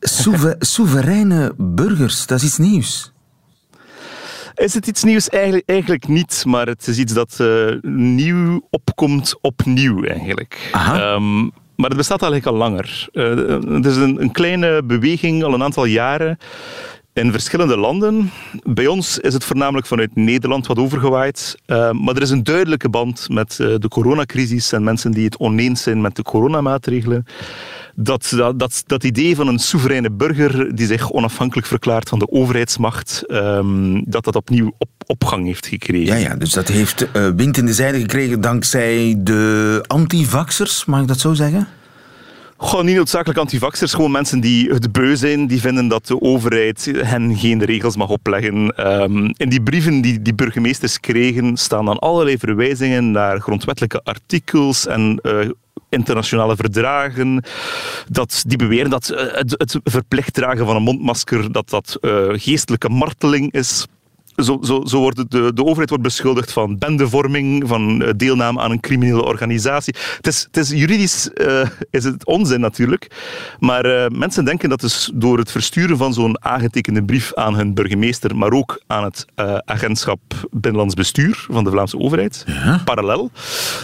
Soeve 0.00 0.56
soevereine 0.58 1.52
burgers, 1.56 2.26
dat 2.26 2.38
is 2.38 2.44
iets 2.44 2.58
nieuws. 2.58 3.12
Is 4.58 4.74
het 4.74 4.86
iets 4.86 5.02
nieuws? 5.04 5.28
Eigenlijk, 5.28 5.68
eigenlijk 5.68 6.08
niet, 6.08 6.44
maar 6.46 6.66
het 6.66 6.86
is 6.86 6.98
iets 6.98 7.12
dat 7.12 7.38
uh, 7.40 7.74
nieuw 7.82 8.66
opkomt 8.70 9.38
opnieuw 9.40 10.04
eigenlijk. 10.04 10.70
Um, 10.74 11.50
maar 11.76 11.88
het 11.88 11.96
bestaat 11.96 12.22
eigenlijk 12.22 12.52
al 12.52 12.58
langer. 12.58 13.08
Uh, 13.12 13.74
het 13.74 13.86
is 13.86 13.96
een, 13.96 14.20
een 14.20 14.32
kleine 14.32 14.82
beweging 14.84 15.44
al 15.44 15.54
een 15.54 15.62
aantal 15.62 15.84
jaren 15.84 16.38
in 17.18 17.32
verschillende 17.32 17.76
landen. 17.76 18.30
Bij 18.64 18.86
ons 18.86 19.18
is 19.18 19.32
het 19.32 19.44
voornamelijk 19.44 19.86
vanuit 19.86 20.16
Nederland 20.16 20.66
wat 20.66 20.78
overgewaaid. 20.78 21.56
Uh, 21.66 21.90
maar 21.90 22.16
er 22.16 22.22
is 22.22 22.30
een 22.30 22.44
duidelijke 22.44 22.88
band 22.88 23.28
met 23.28 23.58
uh, 23.60 23.74
de 23.78 23.88
coronacrisis 23.88 24.72
en 24.72 24.84
mensen 24.84 25.10
die 25.12 25.24
het 25.24 25.38
oneens 25.38 25.82
zijn 25.82 26.00
met 26.00 26.16
de 26.16 26.22
coronamaatregelen. 26.22 27.24
Dat, 27.94 28.36
dat, 28.56 28.82
dat, 28.86 29.04
idee 29.04 29.36
van 29.36 29.48
een 29.48 29.58
soevereine 29.58 30.10
burger 30.10 30.74
die 30.76 30.86
zich 30.86 31.10
onafhankelijk 31.10 31.66
verklaart 31.66 32.08
van 32.08 32.18
de 32.18 32.30
overheidsmacht, 32.30 33.24
um, 33.28 34.02
dat 34.04 34.24
dat 34.24 34.36
opnieuw 34.36 34.72
op, 34.78 34.88
opgang 35.06 35.46
heeft 35.46 35.66
gekregen. 35.66 36.18
Ja, 36.18 36.28
ja 36.28 36.36
dus 36.36 36.52
dat 36.52 36.68
heeft 36.68 37.06
uh, 37.16 37.28
wind 37.36 37.56
in 37.56 37.66
de 37.66 37.72
zijde 37.72 38.00
gekregen 38.00 38.40
dankzij 38.40 39.14
de 39.18 39.84
antivaxers, 39.86 40.84
mag 40.84 41.00
ik 41.00 41.08
dat 41.08 41.20
zo 41.20 41.34
zeggen? 41.34 41.68
Gewoon 42.60 42.84
niet 42.84 42.96
noodzakelijk 42.96 43.38
antivaxers, 43.38 43.94
gewoon 43.94 44.10
mensen 44.10 44.40
die 44.40 44.70
het 44.70 44.92
beu 44.92 45.16
zijn, 45.16 45.46
die 45.46 45.60
vinden 45.60 45.88
dat 45.88 46.06
de 46.06 46.20
overheid 46.20 46.90
hen 46.96 47.36
geen 47.36 47.64
regels 47.64 47.96
mag 47.96 48.08
opleggen. 48.08 48.88
Um, 49.02 49.32
in 49.36 49.48
die 49.48 49.62
brieven 49.62 50.00
die 50.00 50.22
die 50.22 50.34
burgemeesters 50.34 51.00
kregen, 51.00 51.56
staan 51.56 51.84
dan 51.84 51.98
allerlei 51.98 52.38
verwijzingen 52.38 53.10
naar 53.10 53.40
grondwettelijke 53.40 54.00
artikels 54.04 54.86
en 54.86 55.20
uh, 55.22 55.48
internationale 55.88 56.56
verdragen. 56.56 57.44
Dat, 58.08 58.44
die 58.46 58.58
beweren 58.58 58.90
dat 58.90 59.10
uh, 59.10 59.18
het, 59.18 59.54
het, 59.56 59.78
verplicht 59.84 60.34
dragen 60.34 60.66
van 60.66 60.76
een 60.76 60.82
mondmasker 60.82 61.52
dat 61.52 61.70
dat 61.70 61.98
uh, 62.00 62.28
geestelijke 62.32 62.88
marteling 62.88 63.52
is 63.52 63.86
zo, 64.42 64.58
zo, 64.62 64.84
zo 64.84 64.98
wordt 64.98 65.30
de, 65.30 65.52
de 65.54 65.64
overheid 65.64 65.88
wordt 65.88 66.04
beschuldigd 66.04 66.52
van 66.52 66.78
bendevorming, 66.78 67.68
van 67.68 68.02
eh, 68.02 68.10
deelname 68.16 68.60
aan 68.60 68.70
een 68.70 68.80
criminele 68.80 69.24
organisatie. 69.24 69.94
Het 70.16 70.26
is, 70.26 70.42
het 70.42 70.56
is 70.56 70.70
juridisch 70.70 71.30
uh, 71.34 71.66
is 71.90 72.04
het 72.04 72.26
onzin 72.26 72.60
natuurlijk, 72.60 73.10
maar 73.58 73.86
uh, 73.86 74.06
mensen 74.08 74.44
denken 74.44 74.68
dat 74.68 74.80
dus 74.80 75.10
door 75.14 75.38
het 75.38 75.50
versturen 75.50 75.96
van 75.96 76.14
zo'n 76.14 76.44
aangetekende 76.44 77.04
brief 77.04 77.34
aan 77.34 77.54
hun 77.54 77.74
burgemeester, 77.74 78.36
maar 78.36 78.52
ook 78.52 78.82
aan 78.86 79.04
het 79.04 79.26
uh, 79.36 79.58
agentschap 79.64 80.20
Binnenlands 80.50 80.94
Bestuur 80.94 81.46
van 81.50 81.64
de 81.64 81.70
Vlaamse 81.70 81.98
overheid, 81.98 82.44
ja. 82.46 82.82
parallel, 82.84 83.30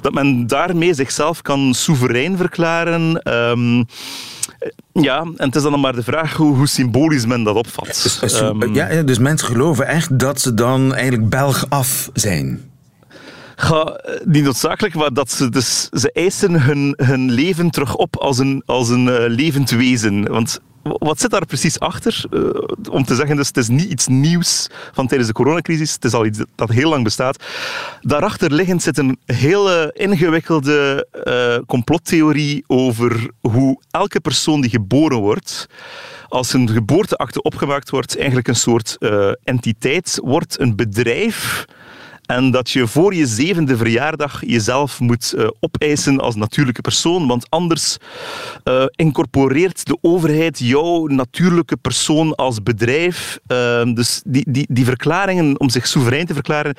dat 0.00 0.12
men 0.12 0.46
daarmee 0.46 0.94
zichzelf 0.94 1.42
kan 1.42 1.74
soeverein 1.74 2.36
verklaren. 2.36 3.32
Um, 3.34 3.86
ja, 4.92 5.20
en 5.20 5.46
het 5.46 5.56
is 5.56 5.62
dan 5.62 5.80
maar 5.80 5.94
de 5.94 6.02
vraag 6.02 6.32
hoe, 6.32 6.56
hoe 6.56 6.68
symbolisch 6.68 7.26
men 7.26 7.42
dat 7.42 7.56
opvat. 7.56 7.86
Dus, 8.20 8.40
um, 8.40 8.74
ja, 8.74 9.02
dus 9.02 9.18
mensen 9.18 9.46
geloven 9.46 9.86
echt 9.86 10.18
dat 10.18 10.40
ze 10.40 10.54
dan 10.54 10.94
eigenlijk 10.94 11.28
Belg 11.28 11.66
af 11.68 12.10
zijn. 12.12 12.72
Ga, 13.56 14.00
niet 14.24 14.44
noodzakelijk, 14.44 14.94
maar 14.94 15.12
dat 15.12 15.30
ze, 15.30 15.48
dus, 15.48 15.88
ze 15.92 16.12
eisen 16.12 16.62
hun, 16.62 16.94
hun 16.96 17.30
leven 17.30 17.70
terug 17.70 17.94
op 17.96 18.16
als 18.16 18.38
een, 18.38 18.62
als 18.66 18.88
een 18.88 19.06
uh, 19.06 19.16
levend 19.26 19.70
wezen. 19.70 20.28
Want 20.28 20.60
wat 20.84 21.20
zit 21.20 21.30
daar 21.30 21.46
precies 21.46 21.80
achter? 21.80 22.24
Uh, 22.30 22.50
om 22.90 23.04
te 23.04 23.14
zeggen, 23.14 23.36
dus 23.36 23.46
het 23.46 23.56
is 23.56 23.68
niet 23.68 23.90
iets 23.90 24.06
nieuws 24.06 24.68
van 24.92 25.06
tijdens 25.06 25.28
de 25.28 25.34
coronacrisis. 25.34 25.92
Het 25.92 26.04
is 26.04 26.12
al 26.12 26.26
iets 26.26 26.38
dat 26.54 26.68
heel 26.68 26.88
lang 26.88 27.04
bestaat. 27.04 27.44
Daarachter 28.00 28.52
liggend 28.52 28.82
zit 28.82 28.98
een 28.98 29.18
hele 29.26 29.90
ingewikkelde 29.94 31.06
uh, 31.24 31.66
complottheorie 31.66 32.64
over 32.66 33.30
hoe 33.40 33.80
elke 33.90 34.20
persoon 34.20 34.60
die 34.60 34.70
geboren 34.70 35.18
wordt, 35.18 35.66
als 36.28 36.52
een 36.52 36.68
geboorteakte 36.68 37.42
opgemaakt 37.42 37.90
wordt, 37.90 38.16
eigenlijk 38.16 38.48
een 38.48 38.56
soort 38.56 38.96
uh, 38.98 39.30
entiteit 39.44 40.18
wordt, 40.22 40.60
een 40.60 40.76
bedrijf 40.76 41.64
en 42.26 42.50
dat 42.50 42.70
je 42.70 42.86
voor 42.86 43.14
je 43.14 43.26
zevende 43.26 43.76
verjaardag 43.76 44.42
jezelf 44.46 45.00
moet 45.00 45.34
uh, 45.36 45.48
opeisen 45.60 46.20
als 46.20 46.34
natuurlijke 46.34 46.80
persoon, 46.80 47.26
want 47.26 47.50
anders 47.50 47.96
uh, 48.64 48.84
incorporeert 48.90 49.86
de 49.86 49.98
overheid 50.00 50.58
jouw 50.58 51.06
natuurlijke 51.06 51.76
persoon 51.76 52.34
als 52.34 52.62
bedrijf. 52.62 53.38
Uh, 53.46 53.94
dus 53.94 54.22
die, 54.24 54.44
die, 54.48 54.66
die 54.70 54.84
verklaringen 54.84 55.60
om 55.60 55.68
zich 55.68 55.86
soeverein 55.86 56.26
te 56.26 56.34
verklaren, 56.34 56.74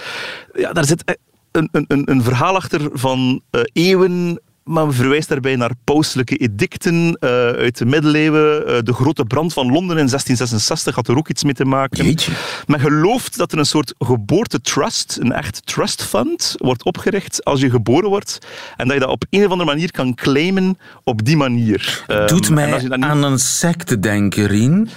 ja, 0.53 0.73
daar 0.73 0.85
zit 0.85 1.17
een, 1.51 1.69
een, 1.71 2.11
een 2.11 2.23
verhaal 2.23 2.55
achter 2.55 2.89
van 2.93 3.41
eeuwen 3.73 4.39
maar 4.65 4.93
verwijst 4.93 5.29
daarbij 5.29 5.55
naar 5.55 5.71
pauselijke 5.83 6.35
edicten 6.35 7.17
uh, 7.19 7.29
uit 7.29 7.77
de 7.77 7.85
middeleeuwen. 7.85 8.69
Uh, 8.69 8.77
de 8.81 8.93
grote 8.93 9.23
brand 9.23 9.53
van 9.53 9.65
Londen 9.65 9.97
in 9.97 10.07
1666 10.07 10.95
had 10.95 11.07
er 11.07 11.17
ook 11.17 11.29
iets 11.29 11.43
mee 11.43 11.53
te 11.53 11.65
maken. 11.65 12.05
Jeetje. 12.05 12.31
Men 12.65 12.79
gelooft 12.79 13.37
dat 13.37 13.51
er 13.51 13.57
een 13.57 13.65
soort 13.65 13.93
geboortetrust, 13.97 15.17
een 15.21 15.31
echt 15.31 15.65
trust 15.65 16.03
fund, 16.03 16.53
wordt 16.57 16.83
opgericht 16.83 17.43
als 17.43 17.61
je 17.61 17.69
geboren 17.69 18.09
wordt. 18.09 18.37
En 18.77 18.85
dat 18.85 18.93
je 18.93 19.01
dat 19.01 19.09
op 19.09 19.25
een 19.29 19.45
of 19.45 19.51
andere 19.51 19.69
manier 19.69 19.91
kan 19.91 20.13
claimen 20.13 20.77
op 21.03 21.25
die 21.25 21.37
manier. 21.37 22.05
Doet 22.25 22.47
um, 22.47 22.53
mij 22.53 22.81
niet... 22.81 22.91
aan 22.91 23.23
een 23.23 23.39
secte 23.39 23.99
denken, 23.99 24.45
Rien. 24.45 24.89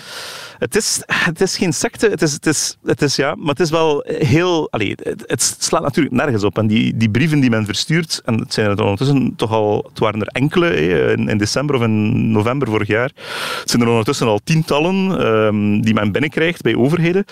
Het 0.59 0.77
is, 0.77 1.03
het 1.07 1.41
is 1.41 1.57
geen 1.57 1.73
secte, 1.73 2.09
het 2.09 2.23
is, 2.23 2.33
het, 2.33 2.47
is, 2.47 2.77
het 2.85 3.03
is, 3.03 3.17
ja, 3.17 3.35
maar 3.35 3.49
het 3.49 3.61
is 3.61 3.71
wel 3.71 4.05
heel... 4.07 4.71
Allee, 4.71 4.95
het, 5.03 5.25
het 5.27 5.57
slaat 5.59 5.83
natuurlijk 5.83 6.15
nergens 6.15 6.45
op. 6.45 6.59
En 6.59 6.67
die, 6.67 6.97
die 6.97 7.11
brieven 7.11 7.41
die 7.41 7.51
men 7.51 7.65
verstuurt, 7.65 8.23
en 8.25 8.39
het 8.39 8.53
zijn 8.53 8.71
er 8.71 8.83
ondertussen 8.83 9.33
toch 9.37 9.53
al... 9.53 9.87
Het 9.89 9.99
waren 9.99 10.21
er 10.21 10.27
enkele 10.27 10.77
in, 11.13 11.29
in 11.29 11.39
december 11.39 11.77
of 11.77 11.83
in 11.83 12.31
november 12.31 12.69
vorig 12.69 12.89
jaar. 12.89 13.11
Het 13.61 13.71
zijn 13.71 13.83
er 13.83 13.89
ondertussen 13.89 14.27
al 14.27 14.41
tientallen 14.45 15.27
um, 15.27 15.81
die 15.81 15.95
men 15.95 16.13
binnenkrijgt 16.13 16.63
bij 16.63 16.77
overheden, 16.77 17.25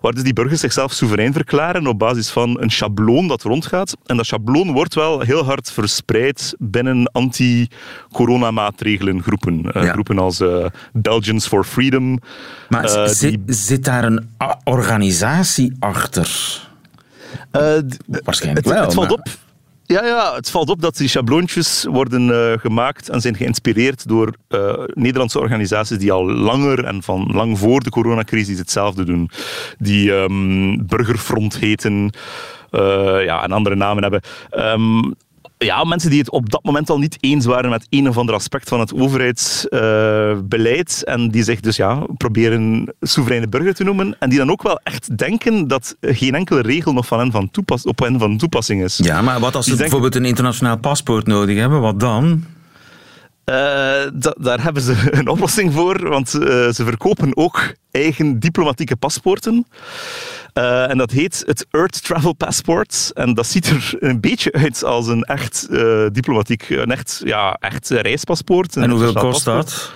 waar 0.00 0.12
dus 0.12 0.22
die 0.22 0.32
burgers 0.32 0.60
zichzelf 0.60 0.92
soeverein 0.92 1.32
verklaren 1.32 1.86
op 1.86 1.98
basis 1.98 2.30
van 2.30 2.60
een 2.60 2.70
schabloon 2.70 3.28
dat 3.28 3.42
rondgaat. 3.42 3.96
En 4.06 4.16
dat 4.16 4.26
schabloon 4.26 4.72
wordt 4.72 4.94
wel 4.94 5.20
heel 5.20 5.44
hard 5.44 5.72
verspreid 5.72 6.54
binnen 6.58 7.10
anti-coronamaatregelen 7.12 9.22
groepen. 9.22 9.62
Uh, 9.76 9.82
ja. 9.82 9.92
Groepen 9.92 10.18
als 10.18 10.40
uh, 10.40 10.66
Belgians 10.92 11.46
for 11.46 11.64
Freedom... 11.64 12.18
Maar 12.74 12.96
uh, 12.96 13.06
zit, 13.06 13.46
die... 13.46 13.54
zit, 13.54 13.84
daar 13.84 14.04
een 14.04 14.28
organisatie 14.64 15.72
achter? 15.78 16.62
Uh, 17.52 17.78
Waarschijnlijk 18.06 18.66
het, 18.66 18.74
wel. 18.74 18.84
Het 18.84 18.94
valt 18.94 19.08
maar... 19.08 19.18
op. 19.18 19.28
Ja, 19.86 20.04
ja, 20.04 20.34
het 20.34 20.50
valt 20.50 20.68
op 20.68 20.80
dat 20.80 20.96
die 20.96 21.08
schabloontjes 21.08 21.84
worden 21.90 22.28
uh, 22.28 22.52
gemaakt 22.58 23.08
en 23.08 23.20
zijn 23.20 23.36
geïnspireerd 23.36 24.08
door 24.08 24.34
uh, 24.48 24.72
Nederlandse 24.86 25.38
organisaties 25.40 25.98
die 25.98 26.12
al 26.12 26.30
langer 26.30 26.84
en 26.84 27.02
van 27.02 27.30
lang 27.32 27.58
voor 27.58 27.80
de 27.80 27.90
coronacrisis 27.90 28.58
hetzelfde 28.58 29.04
doen. 29.04 29.30
Die 29.78 30.12
um, 30.12 30.86
Burgerfront 30.86 31.56
heten 31.56 32.10
uh, 32.70 33.24
ja, 33.24 33.42
en 33.42 33.52
andere 33.52 33.76
namen 33.76 34.02
hebben. 34.02 34.20
Um, 34.50 35.14
ja, 35.64 35.84
mensen 35.84 36.10
die 36.10 36.18
het 36.18 36.30
op 36.30 36.50
dat 36.50 36.64
moment 36.64 36.90
al 36.90 36.98
niet 36.98 37.16
eens 37.20 37.46
waren 37.46 37.70
met 37.70 37.86
een 37.90 38.08
of 38.08 38.18
ander 38.18 38.34
aspect 38.34 38.68
van 38.68 38.80
het 38.80 38.94
overheidsbeleid 38.94 41.02
uh, 41.06 41.14
en 41.14 41.30
die 41.30 41.42
zich 41.42 41.60
dus 41.60 41.76
ja, 41.76 42.06
proberen 42.16 42.94
soevereine 43.00 43.48
burger 43.48 43.74
te 43.74 43.84
noemen 43.84 44.16
en 44.18 44.28
die 44.28 44.38
dan 44.38 44.50
ook 44.50 44.62
wel 44.62 44.80
echt 44.82 45.18
denken 45.18 45.68
dat 45.68 45.96
geen 46.00 46.34
enkele 46.34 46.60
regel 46.60 46.92
nog 46.92 47.06
van 47.06 47.18
hen 47.18 47.30
van 47.30 47.50
toepas 47.50 47.84
op 47.84 47.98
hen 47.98 48.18
van 48.18 48.36
toepassing 48.36 48.82
is. 48.82 49.00
Ja, 49.02 49.22
maar 49.22 49.40
wat 49.40 49.54
als 49.54 49.64
ze 49.64 49.70
denken... 49.70 49.90
bijvoorbeeld 49.90 50.22
een 50.22 50.28
internationaal 50.28 50.78
paspoort 50.78 51.26
nodig 51.26 51.58
hebben, 51.58 51.80
wat 51.80 52.00
dan? 52.00 52.44
Uh, 53.44 53.54
da 54.14 54.34
daar 54.40 54.62
hebben 54.62 54.82
ze 54.82 55.08
een 55.18 55.28
oplossing 55.28 55.72
voor, 55.72 56.08
want 56.08 56.34
uh, 56.34 56.46
ze 56.46 56.82
verkopen 56.84 57.36
ook 57.36 57.74
eigen 57.90 58.38
diplomatieke 58.38 58.96
paspoorten. 58.96 59.66
Uh, 60.54 60.90
en 60.90 60.98
dat 60.98 61.10
heet 61.10 61.42
het 61.46 61.66
Earth 61.70 62.04
Travel 62.04 62.32
Passport. 62.32 63.10
En 63.14 63.34
dat 63.34 63.46
ziet 63.46 63.66
er 63.66 63.94
een 63.98 64.20
beetje 64.20 64.52
uit 64.52 64.84
als 64.84 65.06
een 65.06 65.22
echt 65.22 65.68
diplomatiek, 66.12 66.68
een 66.68 66.90
echt, 66.90 67.20
ja, 67.24 67.56
echt 67.60 67.88
reispaspoort. 67.88 68.76
En 68.76 68.90
hoeveel 68.90 69.12
kost 69.12 69.44
dat? 69.44 69.92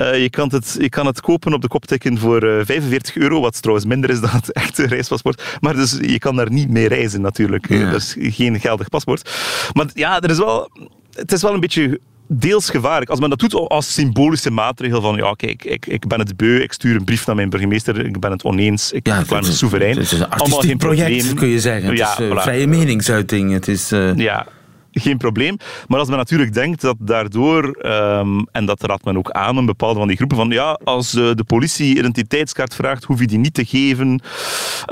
Uh, 0.00 0.22
je, 0.22 0.30
kan 0.30 0.48
het, 0.48 0.76
je 0.78 0.88
kan 0.88 1.06
het 1.06 1.20
kopen 1.20 1.52
op 1.52 1.62
de 1.62 1.68
kopteken 1.68 2.18
voor 2.18 2.44
uh, 2.44 2.64
45 2.64 3.16
euro, 3.16 3.40
wat 3.40 3.60
trouwens 3.60 3.86
minder 3.86 4.10
is 4.10 4.20
dan 4.20 4.30
het 4.30 4.52
echte 4.52 4.86
reispaspoort. 4.86 5.58
Maar 5.60 5.74
dus, 5.74 5.98
je 6.00 6.18
kan 6.18 6.36
daar 6.36 6.50
niet 6.50 6.70
mee 6.70 6.88
reizen 6.88 7.20
natuurlijk. 7.20 7.68
Ja. 7.68 7.90
Dat 7.90 8.00
is 8.00 8.16
geen 8.18 8.60
geldig 8.60 8.88
paspoort. 8.88 9.30
Maar 9.72 9.86
ja, 9.94 10.20
er 10.20 10.30
is 10.30 10.38
wel, 10.38 10.70
het 11.12 11.32
is 11.32 11.42
wel 11.42 11.54
een 11.54 11.60
beetje 11.60 12.00
deels 12.32 12.70
gevaarlijk. 12.70 13.10
Als 13.10 13.20
men 13.20 13.30
dat 13.30 13.38
doet 13.38 13.54
als 13.54 13.94
symbolische 13.94 14.50
maatregel 14.50 15.00
van 15.00 15.16
ja, 15.16 15.32
kijk, 15.32 15.64
ik, 15.64 15.86
ik 15.86 16.06
ben 16.06 16.18
het 16.18 16.36
beu, 16.36 16.60
ik 16.60 16.72
stuur 16.72 16.96
een 16.96 17.04
brief 17.04 17.26
naar 17.26 17.36
mijn 17.36 17.50
burgemeester, 17.50 18.06
ik 18.06 18.20
ben 18.20 18.30
het 18.30 18.44
oneens, 18.44 18.92
ik 18.92 19.06
ja, 19.06 19.22
ben 19.28 19.44
soeverein. 19.44 19.96
Het 19.96 20.12
is 20.12 20.12
een 20.12 20.28
artistiek 20.28 20.78
project, 20.78 21.16
probleem. 21.16 21.34
kun 21.34 21.48
je 21.48 21.60
zeggen. 21.60 21.88
Het 21.88 21.98
ja, 21.98 22.12
is 22.12 22.20
uh, 22.20 22.30
voilà. 22.30 22.42
vrije 22.42 22.66
meningsuiting. 22.66 23.52
Het 23.52 23.68
is, 23.68 23.92
uh... 23.92 24.16
Ja, 24.16 24.46
geen 24.92 25.16
probleem. 25.16 25.56
Maar 25.88 25.98
als 25.98 26.08
men 26.08 26.16
natuurlijk 26.16 26.52
denkt 26.52 26.80
dat 26.80 26.96
daardoor, 26.98 27.78
um, 27.82 28.46
en 28.52 28.64
dat 28.64 28.82
raadt 28.82 29.04
men 29.04 29.16
ook 29.16 29.30
aan, 29.30 29.56
een 29.56 29.66
bepaalde 29.66 29.98
van 29.98 30.08
die 30.08 30.16
groepen, 30.16 30.36
van 30.36 30.50
ja, 30.50 30.78
als 30.84 31.14
uh, 31.14 31.30
de 31.34 31.44
politie 31.44 31.98
identiteitskaart 31.98 32.74
vraagt, 32.74 33.04
hoef 33.04 33.20
je 33.20 33.26
die 33.26 33.38
niet 33.38 33.54
te 33.54 33.64
geven. 33.64 34.22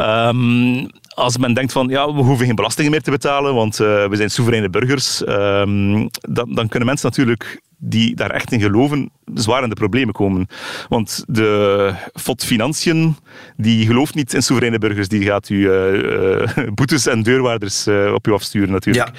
Um, 0.00 0.90
als 1.19 1.39
men 1.39 1.55
denkt 1.55 1.73
van 1.73 1.89
ja, 1.89 2.15
we 2.15 2.23
hoeven 2.23 2.47
geen 2.47 2.55
belastingen 2.55 2.91
meer 2.91 3.03
te 3.03 3.11
betalen, 3.11 3.55
want 3.55 3.81
uh, 3.81 4.07
we 4.07 4.17
zijn 4.17 4.31
soevereine 4.31 4.71
burgers, 4.71 5.23
um, 5.27 6.09
dan, 6.21 6.55
dan 6.55 6.69
kunnen 6.69 6.89
mensen 6.89 7.09
natuurlijk 7.09 7.61
die 7.81 8.15
daar 8.15 8.31
echt 8.31 8.53
in 8.53 8.61
geloven, 8.61 9.11
zwaar 9.35 9.63
in 9.63 9.69
de 9.69 9.75
problemen 9.75 10.15
komen. 10.15 10.47
Want 10.89 11.25
de 11.27 11.93
FOD 12.15 12.45
Financiën, 12.45 13.17
die 13.57 13.87
gelooft 13.87 14.15
niet 14.15 14.35
in 14.35 14.43
soevereine 14.43 14.79
burgers. 14.79 15.09
Die 15.09 15.23
gaat 15.23 15.49
u 15.49 15.57
uh, 15.57 15.93
uh, 15.93 16.47
boetes 16.75 17.07
en 17.07 17.23
deurwaarders 17.23 17.87
uh, 17.87 18.13
op 18.15 18.27
u 18.27 18.33
afsturen, 18.33 18.71
natuurlijk. 18.71 19.11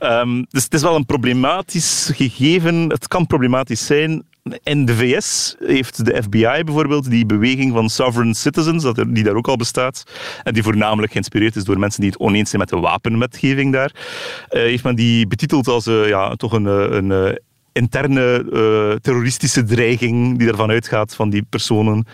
Ja. 0.00 0.20
Um, 0.20 0.46
dus 0.50 0.64
het 0.64 0.74
is 0.74 0.82
wel 0.82 0.96
een 0.96 1.06
problematisch 1.06 2.10
gegeven. 2.14 2.74
Het 2.88 3.08
kan 3.08 3.26
problematisch 3.26 3.86
zijn. 3.86 4.24
In 4.62 4.84
de 4.84 4.96
VS 4.96 5.56
heeft 5.58 6.04
de 6.04 6.22
FBI 6.22 6.64
bijvoorbeeld 6.64 7.10
die 7.10 7.26
beweging 7.26 7.72
van 7.72 7.90
sovereign 7.90 8.34
citizens, 8.34 8.86
die 9.08 9.24
daar 9.24 9.34
ook 9.34 9.48
al 9.48 9.56
bestaat, 9.56 10.02
en 10.42 10.52
die 10.52 10.62
voornamelijk 10.62 11.12
geïnspireerd 11.12 11.56
is 11.56 11.64
door 11.64 11.78
mensen 11.78 12.00
die 12.00 12.10
het 12.10 12.20
oneens 12.20 12.50
zijn 12.50 12.60
met 12.60 12.70
de 12.70 12.78
wapenwetgeving 12.78 13.72
daar, 13.72 13.92
heeft 14.48 14.84
men 14.84 14.94
die 14.94 15.26
betiteld 15.26 15.68
als 15.68 15.84
ja, 15.84 16.34
toch 16.34 16.52
een, 16.52 16.64
een 16.64 17.38
interne 17.72 18.44
uh, 18.52 18.96
terroristische 19.00 19.64
dreiging 19.64 20.38
die 20.38 20.48
ervan 20.48 20.70
uitgaat 20.70 21.14
van 21.14 21.30
die 21.30 21.42
personen. 21.42 22.06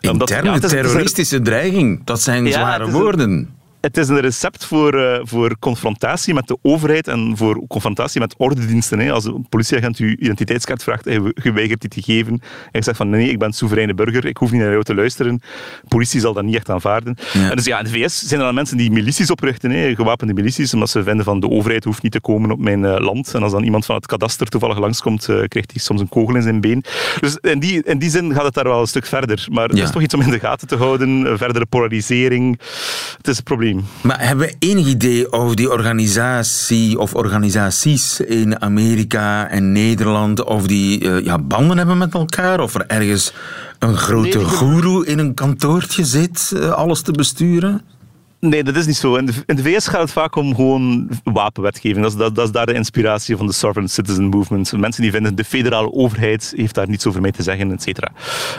Interne 0.00 0.50
ja, 0.50 0.58
terroristische 0.58 1.40
dreiging, 1.40 2.04
dat 2.04 2.20
zijn 2.20 2.44
ja, 2.44 2.50
zware 2.50 2.90
woorden 2.90 3.59
het 3.80 3.96
is 3.96 4.08
een 4.08 4.20
recept 4.20 4.64
voor, 4.64 4.94
uh, 4.94 5.18
voor 5.22 5.58
confrontatie 5.58 6.34
met 6.34 6.46
de 6.46 6.58
overheid 6.62 7.08
en 7.08 7.36
voor 7.36 7.66
confrontatie 7.68 8.20
met 8.20 8.34
ordediensten. 8.36 8.98
Hè. 8.98 9.12
Als 9.12 9.24
een 9.24 9.46
politieagent 9.48 9.96
uw 9.96 10.08
identiteitskaart 10.08 10.82
vraagt 10.82 11.06
en 11.06 11.22
je 11.22 11.32
geweigert 11.34 11.80
die 11.80 11.90
te 11.90 12.02
geven 12.02 12.32
en 12.32 12.40
je 12.72 12.82
zegt 12.82 12.96
van 12.96 13.10
nee, 13.10 13.30
ik 13.30 13.38
ben 13.38 13.52
soevereine 13.52 13.94
burger, 13.94 14.24
ik 14.24 14.36
hoef 14.36 14.50
niet 14.50 14.60
naar 14.60 14.70
jou 14.70 14.82
te 14.82 14.94
luisteren. 14.94 15.40
politie 15.88 16.20
zal 16.20 16.32
dat 16.32 16.44
niet 16.44 16.54
echt 16.54 16.70
aanvaarden. 16.70 17.16
En 17.32 17.56
dus 17.56 17.64
ja, 17.64 17.78
in 17.78 17.84
de 17.84 17.90
VS 17.90 18.18
zijn 18.18 18.40
er 18.40 18.46
dan 18.46 18.54
mensen 18.54 18.76
die 18.76 18.90
milities 18.90 19.30
oprichten, 19.30 19.70
hè, 19.70 19.94
gewapende 19.94 20.34
milities, 20.34 20.74
omdat 20.74 20.90
ze 20.90 21.02
vinden 21.02 21.24
van 21.24 21.40
de 21.40 21.48
overheid 21.48 21.84
hoeft 21.84 22.02
niet 22.02 22.12
te 22.12 22.20
komen 22.20 22.50
op 22.50 22.58
mijn 22.58 22.82
uh, 22.82 22.98
land. 22.98 23.34
En 23.34 23.42
als 23.42 23.52
dan 23.52 23.62
iemand 23.62 23.86
van 23.86 23.94
het 23.94 24.06
kadaster 24.06 24.46
toevallig 24.46 24.78
langskomt, 24.78 25.28
uh, 25.28 25.44
krijgt 25.48 25.70
hij 25.70 25.80
soms 25.80 26.00
een 26.00 26.08
kogel 26.08 26.34
in 26.34 26.42
zijn 26.42 26.60
been. 26.60 26.84
Dus 27.20 27.36
in 27.36 27.58
die, 27.58 27.82
in 27.82 27.98
die 27.98 28.10
zin 28.10 28.34
gaat 28.34 28.44
het 28.44 28.54
daar 28.54 28.64
wel 28.64 28.80
een 28.80 28.86
stuk 28.86 29.06
verder. 29.06 29.46
Maar 29.50 29.68
ja. 29.68 29.74
het 29.74 29.84
is 29.84 29.90
toch 29.90 30.02
iets 30.02 30.14
om 30.14 30.20
in 30.20 30.30
de 30.30 30.38
gaten 30.38 30.68
te 30.68 30.76
houden. 30.76 31.38
Verdere 31.38 31.66
polarisering. 31.66 32.60
Het 33.16 33.28
is 33.28 33.36
een 33.38 33.42
probleem. 33.42 33.69
Maar 34.00 34.26
hebben 34.26 34.46
we 34.46 34.54
enig 34.58 34.86
idee 34.86 35.32
over 35.32 35.56
die 35.56 35.70
organisatie 35.70 36.98
of 36.98 37.14
organisaties 37.14 38.20
in 38.20 38.60
Amerika 38.60 39.48
en 39.48 39.72
Nederland, 39.72 40.44
of 40.44 40.66
die 40.66 41.04
uh, 41.04 41.24
ja, 41.24 41.38
banden 41.38 41.76
hebben 41.76 41.98
met 41.98 42.14
elkaar? 42.14 42.60
Of 42.60 42.74
er 42.74 42.86
ergens 42.86 43.32
een 43.78 43.96
grote 43.96 44.38
nee, 44.38 44.46
goeroe 44.46 45.06
in 45.06 45.18
een 45.18 45.34
kantoortje 45.34 46.04
zit, 46.04 46.50
uh, 46.54 46.70
alles 46.70 47.02
te 47.02 47.12
besturen? 47.12 47.82
Nee, 48.40 48.64
dat 48.64 48.76
is 48.76 48.86
niet 48.86 48.96
zo. 48.96 49.14
In 49.16 49.26
de, 49.26 49.32
in 49.46 49.56
de, 49.56 49.62
VS 49.62 49.88
gaat 49.88 50.00
het 50.00 50.10
vaak 50.10 50.36
om 50.36 50.54
gewoon 50.54 51.08
wapenwetgeving. 51.24 52.02
Dat 52.02 52.12
is, 52.12 52.18
dat, 52.18 52.34
dat 52.34 52.44
is 52.44 52.52
daar 52.52 52.66
de 52.66 52.74
inspiratie 52.74 53.36
van 53.36 53.46
de 53.46 53.52
Sovereign 53.52 53.92
Citizen 53.92 54.24
Movement. 54.24 54.72
Mensen 54.72 55.02
die 55.02 55.10
vinden 55.10 55.34
de 55.34 55.44
federale 55.44 55.92
overheid 55.92 56.52
heeft 56.56 56.74
daar 56.74 56.88
niets 56.88 57.06
over 57.06 57.20
mee 57.20 57.32
te 57.32 57.42
zeggen, 57.42 57.72
et 57.72 57.82
cetera. 57.82 58.12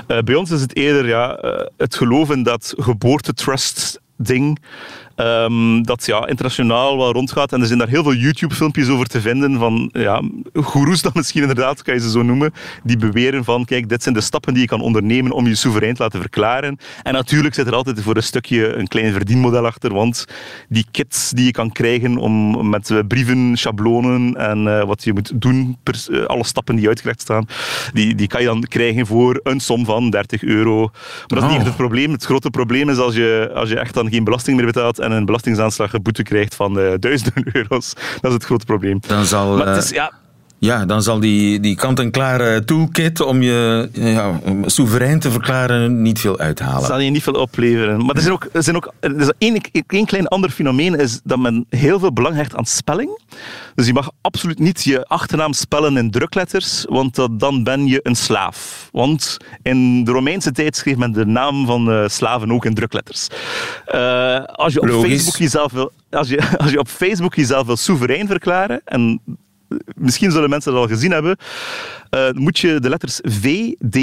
Uh, 0.08 0.20
bij 0.20 0.36
ons 0.36 0.52
is 0.52 0.62
het 0.62 0.76
eerder 0.76 1.08
ja, 1.08 1.44
uh, 1.44 1.52
het 1.78 1.96
geloven 1.96 2.44
dat 2.44 2.74
geboortetrust 2.78 4.00
ding 4.22 4.58
um, 5.22 5.84
dat 5.84 6.06
ja, 6.06 6.28
internationaal 6.28 6.98
wel 6.98 7.12
rondgaat. 7.12 7.54
En 7.54 7.62
er 7.62 7.68
zijn 7.68 7.80
daar 7.80 7.88
heel 7.88 8.04
veel 8.04 8.14
YouTube-filmpjes 8.14 8.90
over 8.90 9.08
te 9.08 9.22
vinden 9.22 9.60
van 9.60 9.90
ja, 9.94 10.22
goeroes 10.54 11.02
dan 11.02 11.12
misschien 11.16 11.42
inderdaad, 11.42 11.82
kan 11.82 11.94
je 11.94 12.00
ze 12.00 12.10
zo 12.10 12.22
noemen, 12.22 12.54
die 12.84 12.98
beweren 12.98 13.44
van 13.44 13.66
kijk, 13.66 13.90
dit 13.90 14.04
zijn 14.04 14.16
de 14.16 14.22
stappen 14.22 14.54
die 14.54 14.62
je 14.62 14.68
kan 14.68 14.82
ondernemen 14.82 15.32
om 15.32 15.48
je 15.48 15.56
soeverein 15.56 15.94
te 15.94 16.02
laten 16.02 16.20
verklaren. 16.20 16.78
En 17.04 17.14
natuurlijk 17.14 17.56
zit 17.56 17.68
er 17.68 17.76
altijd 17.76 18.02
voor 18.02 18.16
een 18.16 18.24
stukje 18.24 18.76
een 18.76 18.88
klein 18.88 19.14
verdienmodel 19.14 19.66
achter, 19.66 19.94
want 19.94 20.26
die 20.70 20.86
kits 20.92 21.30
die 21.30 21.46
je 21.46 21.52
kan 21.52 21.72
krijgen 21.72 22.18
om 22.18 22.70
met 22.70 22.94
brieven, 23.08 23.58
schablonen 23.58 24.36
en 24.36 24.66
uh, 24.66 24.84
wat 24.84 25.04
je 25.04 25.14
moet 25.14 25.42
doen, 25.42 25.78
per, 25.84 26.06
uh, 26.10 26.26
alle 26.26 26.46
stappen 26.46 26.76
die 26.76 26.88
uitgelegd 26.88 27.22
staan, 27.22 27.46
die, 27.94 28.16
die 28.16 28.28
kan 28.28 28.42
je 28.42 28.48
dan 28.48 28.64
krijgen 28.64 29.06
voor 29.08 29.40
een 29.44 29.60
som 29.60 29.86
van 29.86 30.10
30 30.10 30.44
euro. 30.44 30.80
Maar 30.82 31.40
dat 31.40 31.44
is 31.44 31.44
niet 31.44 31.58
echt 31.58 31.66
het 31.66 31.76
probleem. 31.76 32.12
Het 32.12 32.24
grote 32.24 32.50
probleem 32.50 32.90
is 32.90 32.98
als 32.98 33.16
je, 33.16 33.52
als 33.54 33.70
je 33.70 33.80
echt 33.80 33.94
dan 33.94 34.10
geen 34.10 34.24
belasting 34.24 34.58
meer 34.58 34.66
betaalt 34.66 35.00
en 35.00 35.11
een 35.12 35.26
belastingaanslag 35.26 35.94
een 35.94 36.02
boete 36.02 36.24
krijgt 36.24 36.56
van 36.56 36.80
uh, 36.80 36.94
duizenden 37.00 37.44
euro's. 37.56 37.94
Dat 37.94 38.32
is 38.32 38.34
het 38.34 38.44
grote 38.44 38.66
probleem. 38.66 39.00
Dan 39.08 39.26
zal, 39.26 39.58
maar 39.58 39.68
het 39.68 39.84
is, 39.84 39.90
ja, 39.90 40.12
ja, 40.62 40.86
dan 40.86 41.04
zal 41.04 41.20
die, 41.20 41.60
die 41.60 41.76
kant-en-klare 41.76 42.64
toolkit 42.64 43.22
om 43.22 43.42
je 43.42 43.90
ja, 43.92 44.40
soeverein 44.66 45.20
te 45.20 45.32
verklaren 45.32 46.02
niet 46.02 46.20
veel 46.20 46.40
uithalen. 46.40 46.86
Zal 46.86 47.00
je 47.00 47.10
niet 47.10 47.24
veel 47.24 47.34
opleveren. 47.34 48.06
Maar 48.06 48.16
er 48.16 48.22
zijn 48.22 48.34
ook, 48.34 48.48
er 48.52 48.64
zijn 48.64 48.76
ook 48.76 48.94
er 49.00 49.20
is 49.20 49.32
één, 49.38 49.62
één 49.88 50.06
klein 50.06 50.28
ander 50.28 50.50
fenomeen 50.50 51.00
is 51.00 51.20
dat 51.24 51.40
men 51.40 51.66
heel 51.70 52.00
veel 52.00 52.14
belang 52.14 52.36
hecht 52.36 52.56
aan 52.56 52.66
spelling. 52.66 53.20
Dus 53.76 53.86
je 53.86 53.94
mag 53.94 54.12
absoluut 54.22 54.60
niet 54.60 54.84
je 54.84 55.06
achternaam 55.06 55.54
spellen 55.54 55.98
in 55.98 56.12
drukletters, 56.12 56.86
want 56.90 57.28
dan 57.40 57.64
ben 57.64 57.86
je 57.86 58.00
een 58.04 58.16
slaaf. 58.16 58.90
Want 58.92 59.38
in 59.62 60.04
de 60.04 60.12
Romeinse 60.12 60.52
tijd 60.52 60.76
schreef 60.76 60.98
men 60.98 61.12
de 61.12 61.26
naam 61.26 61.66
van 61.66 61.90
uh, 61.90 62.08
slaven 62.08 62.52
ook 62.52 62.66
in 62.66 62.74
drukletters. 62.74 63.28
Uh, 63.94 64.44
als 64.46 64.74
je 64.74 64.82
op 64.82 64.90
Facebook 64.90 65.36
jezelf 65.36 65.72
wil 65.72 65.92
als 66.10 66.30
je, 66.30 66.58
als 66.58 66.72
je 66.72 66.80
op 66.80 66.88
Facebook 66.88 67.36
jezelf 67.36 67.66
wil 67.66 67.78
soeverein 67.78 68.28
verklaren, 68.28 68.82
en 68.86 69.22
misschien 69.96 70.32
zullen 70.32 70.50
mensen 70.50 70.72
dat 70.72 70.82
al 70.82 70.88
gezien 70.88 71.12
hebben, 71.12 71.38
uh, 72.16 72.30
moet 72.32 72.60
je 72.60 72.80
de 72.80 72.90
letters 72.90 73.20
V, 73.24 73.72
D, 73.90 73.98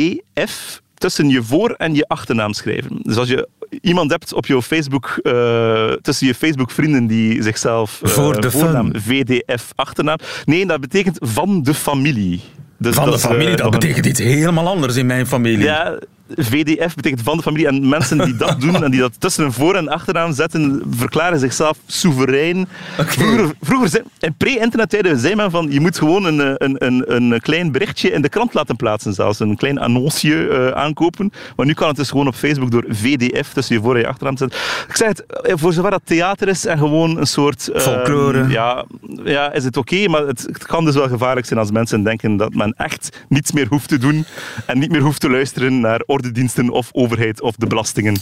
F 0.49 0.81
tussen 0.95 1.29
je 1.29 1.43
voor- 1.43 1.71
en 1.71 1.95
je 1.95 2.05
achternaam 2.09 2.53
schrijven. 2.53 2.99
Dus 3.03 3.17
als 3.17 3.29
je 3.29 3.49
iemand 3.81 4.11
hebt 4.11 4.33
op 4.33 4.47
je 4.47 4.63
Facebook, 4.63 5.21
uh, 5.23 5.93
tussen 5.93 6.27
je 6.27 6.35
Facebook-vrienden 6.35 7.07
die 7.07 7.43
zichzelf 7.43 8.01
uh, 8.05 8.11
voor 8.11 8.41
de 8.41 8.51
voornaam 8.51 8.91
VDF 8.95 9.73
achternaam. 9.75 10.19
Nee, 10.45 10.67
dat 10.67 10.81
betekent 10.81 11.19
van 11.21 11.63
de 11.63 11.75
familie. 11.75 12.41
Dus 12.79 12.95
van 12.95 13.11
de 13.11 13.19
familie, 13.19 13.57
dat 13.57 13.71
betekent 13.71 14.07
iets 14.07 14.21
helemaal 14.21 14.69
anders 14.69 14.97
in 14.97 15.07
mijn 15.07 15.27
familie. 15.27 15.59
Ja, 15.65 15.99
VDF 16.35 16.95
betekent 16.95 17.23
van 17.23 17.37
de 17.37 17.43
familie. 17.43 17.67
En 17.67 17.89
mensen 17.89 18.19
die 18.19 18.37
dat 18.37 18.61
doen 18.61 18.85
en 18.85 18.91
die 18.91 19.01
dat 19.01 19.21
tussen 19.21 19.45
een 19.45 19.53
voor- 19.53 19.75
en 19.75 19.89
achternaam 19.89 20.33
zetten, 20.33 20.83
verklaren 20.91 21.39
zichzelf 21.39 21.79
soeverein. 21.87 22.69
Vroeger, 22.97 23.51
vroeger 23.61 24.03
in 24.19 24.35
pre-internettijden 24.37 25.19
zei 25.19 25.35
men 25.35 25.51
van 25.51 25.67
je 25.71 25.81
moet 25.81 25.99
gewoon 25.99 26.25
een, 26.25 26.65
een, 26.65 26.87
een, 26.87 27.15
een 27.15 27.41
klein 27.41 27.73
berichtje 27.73 28.11
in 28.11 28.23
de 28.23 28.29
krant 28.29 28.55
laten 28.55 28.77
plaatsen, 28.77 29.15
zelfs 29.15 29.41
een 29.41 29.57
klein 29.57 29.79
annonceje 29.79 30.49
uh, 30.49 30.69
aankopen. 30.69 31.33
Maar 31.57 31.67
nu 31.67 31.73
kan 31.75 31.89
het 31.89 31.97
dus 31.97 32.11
gewoon 32.11 32.27
op 32.27 32.35
Facebook 32.35 32.71
door 32.71 32.85
VDF 32.89 33.53
tussen 33.53 33.75
je 33.75 33.83
voor- 33.83 33.95
en 33.95 34.01
je 34.01 34.07
achternaam 34.07 34.37
zetten. 34.37 34.59
Ik 34.89 34.97
zeg 34.97 35.09
het, 35.09 35.27
eh, 35.27 35.55
voor 35.57 35.73
zover 35.73 35.91
dat 35.91 36.01
theater 36.05 36.49
is 36.49 36.67
en 36.67 36.79
gewoon 36.79 37.19
een 37.19 37.27
soort... 37.27 37.71
Uh, 37.75 37.81
Folklore. 37.81 38.49
Ja, 38.49 38.85
ja, 39.25 39.53
is 39.53 39.65
het 39.65 39.77
oké, 39.77 40.09
maar 40.09 40.27
het, 40.27 40.43
het 40.53 40.67
kan 40.67 40.85
dus 40.85 40.95
wel 40.95 41.09
gevaarlijk 41.09 41.47
zijn 41.47 41.59
als 41.59 41.71
mensen 41.71 42.03
denken 42.03 42.37
dat 42.37 42.55
men 42.55 42.75
echt 42.77 43.25
niets 43.29 43.53
meer 43.53 43.67
hoeft 43.69 43.89
te 43.89 43.99
doen 43.99 44.25
en 44.67 44.79
niet 44.79 44.91
meer 44.91 45.01
hoeft 45.01 45.21
te 45.21 45.31
luisteren 45.31 45.81
naar 45.81 46.03
diensten 46.23 46.71
of 46.71 46.89
overheid 46.93 47.41
of 47.41 47.55
de 47.57 47.67
belastingen. 47.67 48.17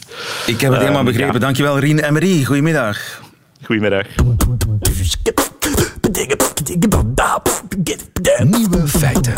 Ik 0.46 0.60
heb 0.60 0.70
het 0.70 0.80
helemaal 0.80 1.04
ehm, 1.04 1.12
begrepen. 1.12 1.40
Dankjewel, 1.40 1.78
Rien 1.78 2.02
en 2.02 2.12
Marie. 2.12 2.46
Goedemiddag. 2.46 3.22
Goedemiddag. 3.62 4.06
Nieuwe 8.44 8.88
feiten. 8.88 9.32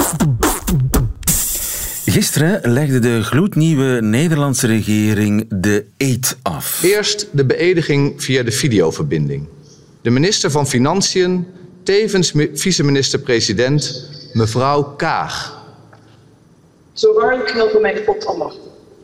Gisteren 2.05 2.73
legde 2.73 2.99
de 2.99 3.23
gloednieuwe 3.23 4.01
Nederlandse 4.01 4.67
regering 4.67 5.47
de 5.49 5.85
eet 5.97 6.39
af. 6.43 6.81
Eerst 6.83 7.29
de 7.33 7.45
beëdiging 7.45 8.23
via 8.23 8.43
de 8.43 8.51
videoverbinding. 8.51 9.47
De 10.03 10.11
minister 10.11 10.51
van 10.51 10.67
Financiën, 10.67 11.47
tevens 11.83 12.33
vice-minister-president, 12.55 14.09
mevrouw 14.33 14.83
Kaag. 14.83 15.58
Zo 16.99 17.13
waar 17.15 17.53
helpen 17.53 17.81
mij 17.81 18.03
God 18.07 18.27
almachtig. 18.27 18.61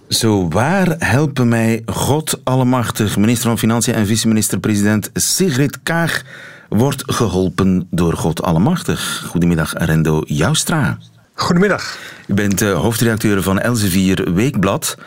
Zo 0.08 0.48
waar 0.48 0.94
helpen 0.98 1.48
mij 1.48 1.82
God 1.86 2.40
almachtig. 2.44 3.16
Minister 3.16 3.48
van 3.48 3.58
Financiën 3.58 3.94
en 3.94 4.06
vice-minister-president 4.06 5.10
Sigrid 5.12 5.82
Kaag 5.82 6.22
wordt 6.68 7.02
geholpen 7.06 7.86
door 7.90 8.12
God 8.12 8.42
almachtig. 8.42 9.24
Goedemiddag, 9.28 9.72
Rendo 9.76 10.22
Joustra. 10.26 10.98
Goedemiddag. 11.34 11.98
U 12.26 12.34
bent 12.34 12.62
uh, 12.62 12.80
hoofdredacteur 12.80 13.42
van 13.42 13.58
Elsevier 13.58 14.32
Weekblad. 14.34 14.98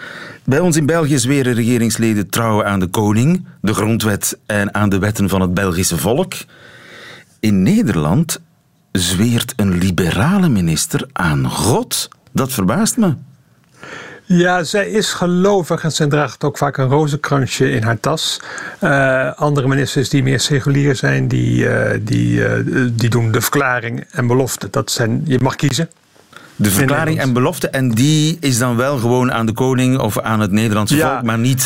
Bij 0.44 0.60
ons 0.60 0.78
in 0.78 0.86
België 0.86 1.18
zweren 1.18 1.54
regeringsleden 1.54 2.30
trouwen 2.30 2.66
aan 2.66 2.80
de 2.80 2.88
koning, 2.88 3.46
de 3.62 3.74
grondwet 3.74 4.38
en 4.46 4.74
aan 4.74 4.90
de 4.90 5.00
wetten 5.00 5.30
van 5.30 5.42
het 5.42 5.54
Belgische 5.54 5.98
volk. 5.98 6.34
In 7.40 7.64
Nederland 7.64 8.40
zweert 8.92 9.54
een 9.56 9.78
liberale 9.78 10.50
minister 10.50 11.08
aan 11.14 11.50
God. 11.50 12.10
Dat 12.38 12.54
verbaast 12.54 12.98
me. 12.98 13.14
Ja, 14.24 14.64
zij 14.64 14.90
is 14.90 15.14
gelovig 15.14 15.84
en 15.84 15.92
ze 15.92 16.08
draagt 16.08 16.44
ook 16.44 16.58
vaak 16.58 16.78
een 16.78 16.88
rozenkransje 16.88 17.72
in 17.72 17.84
haar 17.84 18.00
tas. 18.00 18.42
Uh, 18.82 19.34
andere 19.34 19.68
ministers 19.68 20.10
die 20.10 20.24
meer 20.24 20.40
seculier 20.40 20.96
zijn, 20.96 21.28
die, 21.28 21.64
uh, 21.64 21.90
die, 22.02 22.40
uh, 22.40 22.90
die 22.92 23.10
doen 23.10 23.32
de 23.32 23.42
verklaring 23.42 24.06
en 24.12 24.28
belofte. 24.28 24.68
Dat 24.72 24.92
zijn, 24.92 25.22
je 25.26 25.40
mag 25.42 25.56
kiezen. 25.56 25.90
De 26.56 26.72
verklaring 26.72 27.20
en 27.20 27.34
belofte, 27.34 27.70
en 27.70 27.92
die 27.92 28.38
is 28.40 28.58
dan 28.58 28.76
wel 28.76 28.98
gewoon 28.98 29.32
aan 29.32 29.46
de 29.46 29.54
koning 29.54 30.00
of 30.00 30.20
aan 30.20 30.40
het 30.40 30.52
Nederlandse 30.52 30.98
volk, 30.98 31.24
maar 31.24 31.38
niet 31.38 31.62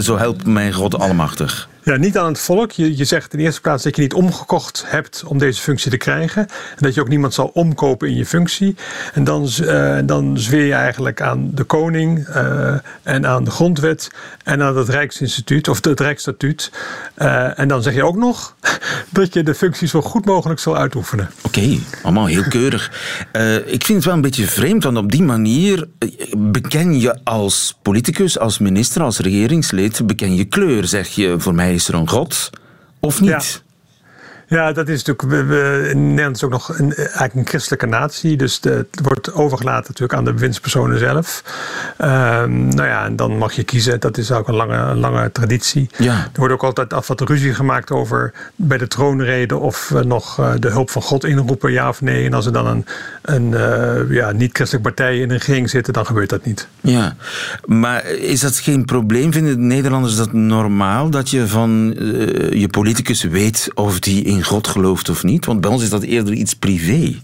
zo 0.00 0.18
helpt 0.18 0.46
mij 0.46 0.72
God 0.72 0.98
almachtig. 0.98 1.68
Ja, 1.84 1.96
niet 1.96 2.18
aan 2.18 2.26
het 2.26 2.40
volk. 2.40 2.70
Je, 2.70 2.96
je 2.96 3.04
zegt 3.04 3.32
in 3.32 3.38
de 3.38 3.44
eerste 3.44 3.60
plaats 3.60 3.82
dat 3.82 3.96
je 3.96 4.02
niet 4.02 4.14
omgekocht 4.14 4.84
hebt 4.86 5.24
om 5.26 5.38
deze 5.38 5.60
functie 5.60 5.90
te 5.90 5.96
krijgen. 5.96 6.42
En 6.48 6.76
dat 6.78 6.94
je 6.94 7.00
ook 7.00 7.08
niemand 7.08 7.34
zal 7.34 7.50
omkopen 7.54 8.08
in 8.08 8.16
je 8.16 8.26
functie. 8.26 8.76
En 9.14 9.24
dan, 9.24 9.48
uh, 9.60 9.98
dan 10.04 10.38
zweer 10.38 10.64
je 10.64 10.72
eigenlijk 10.72 11.20
aan 11.20 11.50
de 11.54 11.64
koning 11.64 12.28
uh, 12.28 12.74
en 13.02 13.26
aan 13.26 13.44
de 13.44 13.50
grondwet 13.50 14.10
en 14.44 14.62
aan 14.62 14.76
het 14.76 14.88
Rijksinstituut 14.88 15.68
of 15.68 15.84
het 15.84 16.00
Rijksstatuut. 16.00 16.72
Uh, 17.18 17.58
en 17.58 17.68
dan 17.68 17.82
zeg 17.82 17.94
je 17.94 18.04
ook 18.04 18.16
nog 18.16 18.56
dat 19.10 19.34
je 19.34 19.42
de 19.42 19.54
functie 19.54 19.88
zo 19.88 20.02
goed 20.02 20.24
mogelijk 20.24 20.60
zal 20.60 20.76
uitoefenen. 20.76 21.30
Oké, 21.42 21.78
allemaal 22.02 22.26
heel 22.26 22.44
keurig. 22.48 22.90
ik 23.66 23.84
vind 23.84 23.98
het 23.98 24.04
wel 24.04 24.14
een 24.14 24.20
beetje 24.20 24.46
vreemd, 24.46 24.84
want 24.84 24.96
op 24.96 25.12
die 25.12 25.22
manier 25.22 25.88
beken 26.36 27.00
je 27.00 27.24
als 27.24 27.78
politicus, 27.82 28.38
als 28.38 28.58
minister, 28.58 29.02
als 29.02 29.18
regeringslid, 29.18 30.06
beken 30.06 30.34
je 30.34 30.44
kleur. 30.44 30.86
Zeg 30.86 31.08
je, 31.08 31.34
voor 31.38 31.54
mij 31.54 31.69
is 31.74 31.88
er 31.88 31.94
een 31.94 32.08
God 32.08 32.50
of 33.00 33.20
niet? 33.20 33.62
Ja. 34.50 34.72
Dat 34.72 34.88
is 34.88 35.04
natuurlijk. 35.04 35.50
In 35.92 36.08
Nederland 36.08 36.36
is 36.36 36.44
ook 36.44 36.50
nog 36.50 36.78
een, 36.78 36.94
eigenlijk 36.94 37.34
een 37.34 37.46
christelijke 37.46 37.86
natie. 37.86 38.36
Dus 38.36 38.60
de, 38.60 38.70
het 38.70 39.00
wordt 39.02 39.32
overgelaten 39.32 39.84
natuurlijk 39.86 40.18
aan 40.18 40.24
de 40.24 40.32
bewindspersonen 40.32 40.98
zelf. 40.98 41.42
Um, 41.98 42.68
nou 42.68 42.88
ja, 42.88 43.04
en 43.04 43.16
dan 43.16 43.38
mag 43.38 43.52
je 43.52 43.62
kiezen. 43.62 44.00
Dat 44.00 44.18
is 44.18 44.32
ook 44.32 44.48
een 44.48 44.54
lange, 44.54 44.76
een 44.76 44.98
lange 44.98 45.32
traditie. 45.32 45.90
Ja. 45.98 46.12
Er 46.12 46.38
wordt 46.38 46.54
ook 46.54 46.62
altijd 46.62 46.92
af 46.92 47.06
wat 47.06 47.20
ruzie 47.20 47.54
gemaakt 47.54 47.90
over 47.90 48.32
bij 48.56 48.78
de 48.78 48.86
troonrede 48.86 49.56
of 49.56 49.88
we 49.88 50.04
nog 50.04 50.40
uh, 50.40 50.52
de 50.58 50.68
hulp 50.68 50.90
van 50.90 51.02
God 51.02 51.24
inroepen, 51.24 51.72
ja 51.72 51.88
of 51.88 52.00
nee. 52.00 52.26
En 52.26 52.34
als 52.34 52.46
er 52.46 52.52
dan 52.52 52.66
een, 52.66 52.84
een 53.22 53.50
uh, 53.50 54.16
ja, 54.16 54.32
niet-christelijke 54.32 54.88
partij 54.88 55.16
in 55.16 55.30
een 55.30 55.36
regering 55.36 55.70
zitten, 55.70 55.92
dan 55.92 56.06
gebeurt 56.06 56.28
dat 56.28 56.44
niet. 56.44 56.68
Ja, 56.80 57.16
maar 57.64 58.04
is 58.06 58.40
dat 58.40 58.58
geen 58.58 58.84
probleem? 58.84 59.32
Vinden 59.32 59.54
de 59.54 59.60
Nederlanders 59.60 60.16
dat 60.16 60.32
normaal 60.32 61.10
dat 61.10 61.30
je 61.30 61.46
van 61.46 61.94
uh, 61.98 62.50
je 62.60 62.68
politicus 62.68 63.22
weet 63.22 63.70
of 63.74 63.98
die 63.98 64.24
in 64.24 64.39
God 64.42 64.66
gelooft 64.66 65.08
of 65.08 65.22
niet? 65.22 65.46
Want 65.46 65.60
bij 65.60 65.70
ons 65.70 65.82
is 65.82 65.90
dat 65.90 66.02
eerder 66.02 66.32
iets 66.32 66.54
privé. 66.54 67.14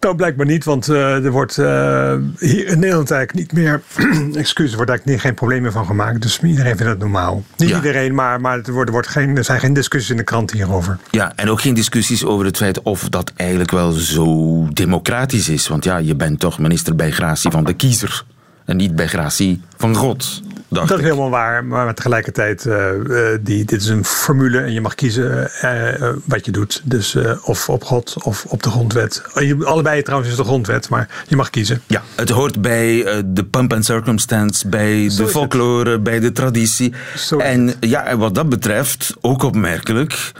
Nou, 0.00 0.14
blijkbaar 0.14 0.46
niet, 0.46 0.64
want 0.64 0.88
uh, 0.88 1.24
er 1.24 1.30
wordt 1.30 1.56
uh, 1.56 2.14
hier 2.38 2.66
in 2.66 2.78
Nederland 2.78 3.10
eigenlijk 3.10 3.32
niet 3.32 3.52
meer. 3.52 3.82
excuus, 4.34 4.70
er 4.70 4.76
wordt 4.76 4.90
eigenlijk 4.90 5.20
geen 5.20 5.34
probleem 5.34 5.62
meer 5.62 5.72
van 5.72 5.86
gemaakt. 5.86 6.22
Dus 6.22 6.40
iedereen 6.42 6.76
vindt 6.76 6.92
het 6.92 6.98
normaal. 6.98 7.42
Niet 7.56 7.68
ja. 7.68 7.76
iedereen, 7.76 8.14
maar, 8.14 8.40
maar 8.40 8.58
er, 8.58 8.72
wordt, 8.72 8.86
er, 8.86 8.92
wordt 8.92 9.08
geen, 9.08 9.36
er 9.36 9.44
zijn 9.44 9.60
geen 9.60 9.72
discussies 9.72 10.10
in 10.10 10.16
de 10.16 10.22
krant 10.22 10.50
hierover. 10.50 10.98
Ja, 11.10 11.32
en 11.36 11.50
ook 11.50 11.60
geen 11.60 11.74
discussies 11.74 12.24
over 12.24 12.44
het 12.44 12.56
feit 12.56 12.82
of 12.82 13.08
dat 13.08 13.32
eigenlijk 13.36 13.70
wel 13.70 13.90
zo 13.90 14.68
democratisch 14.72 15.48
is. 15.48 15.68
Want 15.68 15.84
ja, 15.84 15.96
je 15.96 16.14
bent 16.14 16.40
toch 16.40 16.58
minister 16.58 16.96
bij 16.96 17.10
gratie 17.10 17.50
van 17.50 17.64
de 17.64 17.74
kiezer. 17.74 18.24
En 18.64 18.76
niet 18.76 18.96
bij 18.96 19.06
gratie 19.06 19.60
van 19.76 19.94
God. 19.94 20.42
Dat 20.68 20.90
is 20.90 21.00
helemaal 21.00 21.30
waar, 21.30 21.64
maar 21.64 21.94
tegelijkertijd, 21.94 22.64
uh, 22.64 22.92
uh, 22.92 23.38
die, 23.40 23.64
dit 23.64 23.80
is 23.80 23.88
een 23.88 24.04
formule 24.04 24.60
en 24.60 24.72
je 24.72 24.80
mag 24.80 24.94
kiezen 24.94 25.50
uh, 25.64 26.12
wat 26.24 26.44
je 26.44 26.50
doet. 26.50 26.80
Dus 26.84 27.16
of 27.42 27.68
op 27.68 27.84
God 27.84 28.16
of 28.22 28.44
op 28.44 28.62
de 28.62 28.70
grondwet. 28.70 29.22
Allebei 29.62 30.02
trouwens 30.02 30.30
is 30.30 30.36
de 30.36 30.44
grondwet, 30.44 30.88
maar 30.88 31.08
je 31.26 31.36
mag 31.36 31.50
kiezen. 31.50 31.82
Ja, 31.86 32.02
het 32.14 32.28
hoort 32.28 32.60
bij 32.60 33.22
de 33.26 33.44
pump 33.44 33.72
and 33.72 33.84
circumstance, 33.84 34.68
bij 34.68 35.10
Zo 35.10 35.24
de 35.24 35.30
folklore, 35.30 35.90
het. 35.90 36.02
bij 36.02 36.20
de 36.20 36.32
traditie. 36.32 36.94
Zo 37.16 37.38
en 37.38 37.74
ja, 37.80 38.04
en 38.04 38.18
wat 38.18 38.34
dat 38.34 38.48
betreft, 38.48 39.14
ook 39.20 39.42
opmerkelijk, 39.42 40.32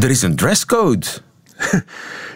er 0.00 0.10
is 0.10 0.22
een 0.22 0.36
dresscode. 0.36 1.06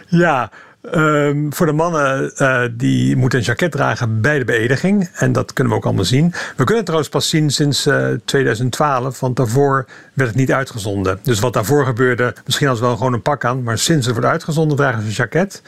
ja, 0.07 0.51
Um, 0.91 1.53
voor 1.53 1.65
de 1.65 1.71
mannen 1.71 2.31
uh, 2.37 2.61
die 2.71 3.15
moeten 3.15 3.39
een 3.39 3.45
jacket 3.45 3.71
dragen 3.71 4.21
bij 4.21 4.39
de 4.39 4.45
beëdiging. 4.45 5.09
En 5.13 5.31
dat 5.31 5.53
kunnen 5.53 5.73
we 5.73 5.79
ook 5.79 5.85
allemaal 5.85 6.03
zien. 6.03 6.29
We 6.29 6.55
kunnen 6.55 6.75
het 6.75 6.85
trouwens 6.85 7.11
pas 7.11 7.29
zien 7.29 7.49
sinds 7.49 7.87
uh, 7.87 8.07
2012. 8.25 9.19
Want 9.19 9.35
daarvoor 9.35 9.85
werd 10.13 10.29
het 10.29 10.39
niet 10.39 10.51
uitgezonden. 10.51 11.19
Dus 11.21 11.39
wat 11.39 11.53
daarvoor 11.53 11.85
gebeurde, 11.85 12.35
misschien 12.45 12.67
als 12.67 12.79
wel 12.79 12.97
gewoon 12.97 13.13
een 13.13 13.21
pak 13.21 13.45
aan. 13.45 13.63
Maar 13.63 13.77
sinds 13.77 14.05
het 14.05 14.15
wordt 14.15 14.31
uitgezonden 14.31 14.77
dragen 14.77 15.01
ze 15.01 15.07
een 15.07 15.13
jacket. 15.13 15.61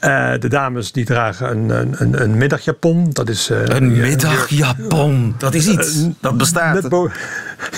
Uh, 0.00 0.32
de 0.38 0.48
dames 0.48 0.92
die 0.92 1.04
dragen 1.04 1.50
een, 1.50 2.00
een, 2.02 2.22
een 2.22 2.36
middagjapon. 2.36 3.10
Dat 3.12 3.28
is, 3.28 3.48
een 3.48 4.00
middagjapon, 4.00 5.34
dat 5.38 5.54
is 5.54 5.66
iets. 5.68 6.06
dat 6.20 6.36
bestaat. 6.36 6.88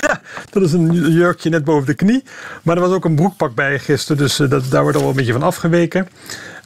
Ja, 0.00 0.19
dat 0.50 0.62
is 0.62 0.72
een 0.72 1.12
jurkje 1.12 1.50
net 1.50 1.64
boven 1.64 1.86
de 1.86 1.94
knie. 1.94 2.22
Maar 2.62 2.76
er 2.76 2.82
was 2.82 2.92
ook 2.92 3.04
een 3.04 3.14
broekpak 3.14 3.54
bij 3.54 3.78
gisteren. 3.78 4.22
Dus 4.22 4.36
dat, 4.36 4.70
daar 4.70 4.82
wordt 4.82 4.96
al 4.96 5.02
wel 5.02 5.10
een 5.10 5.16
beetje 5.16 5.32
van 5.32 5.42
afgeweken. 5.42 6.08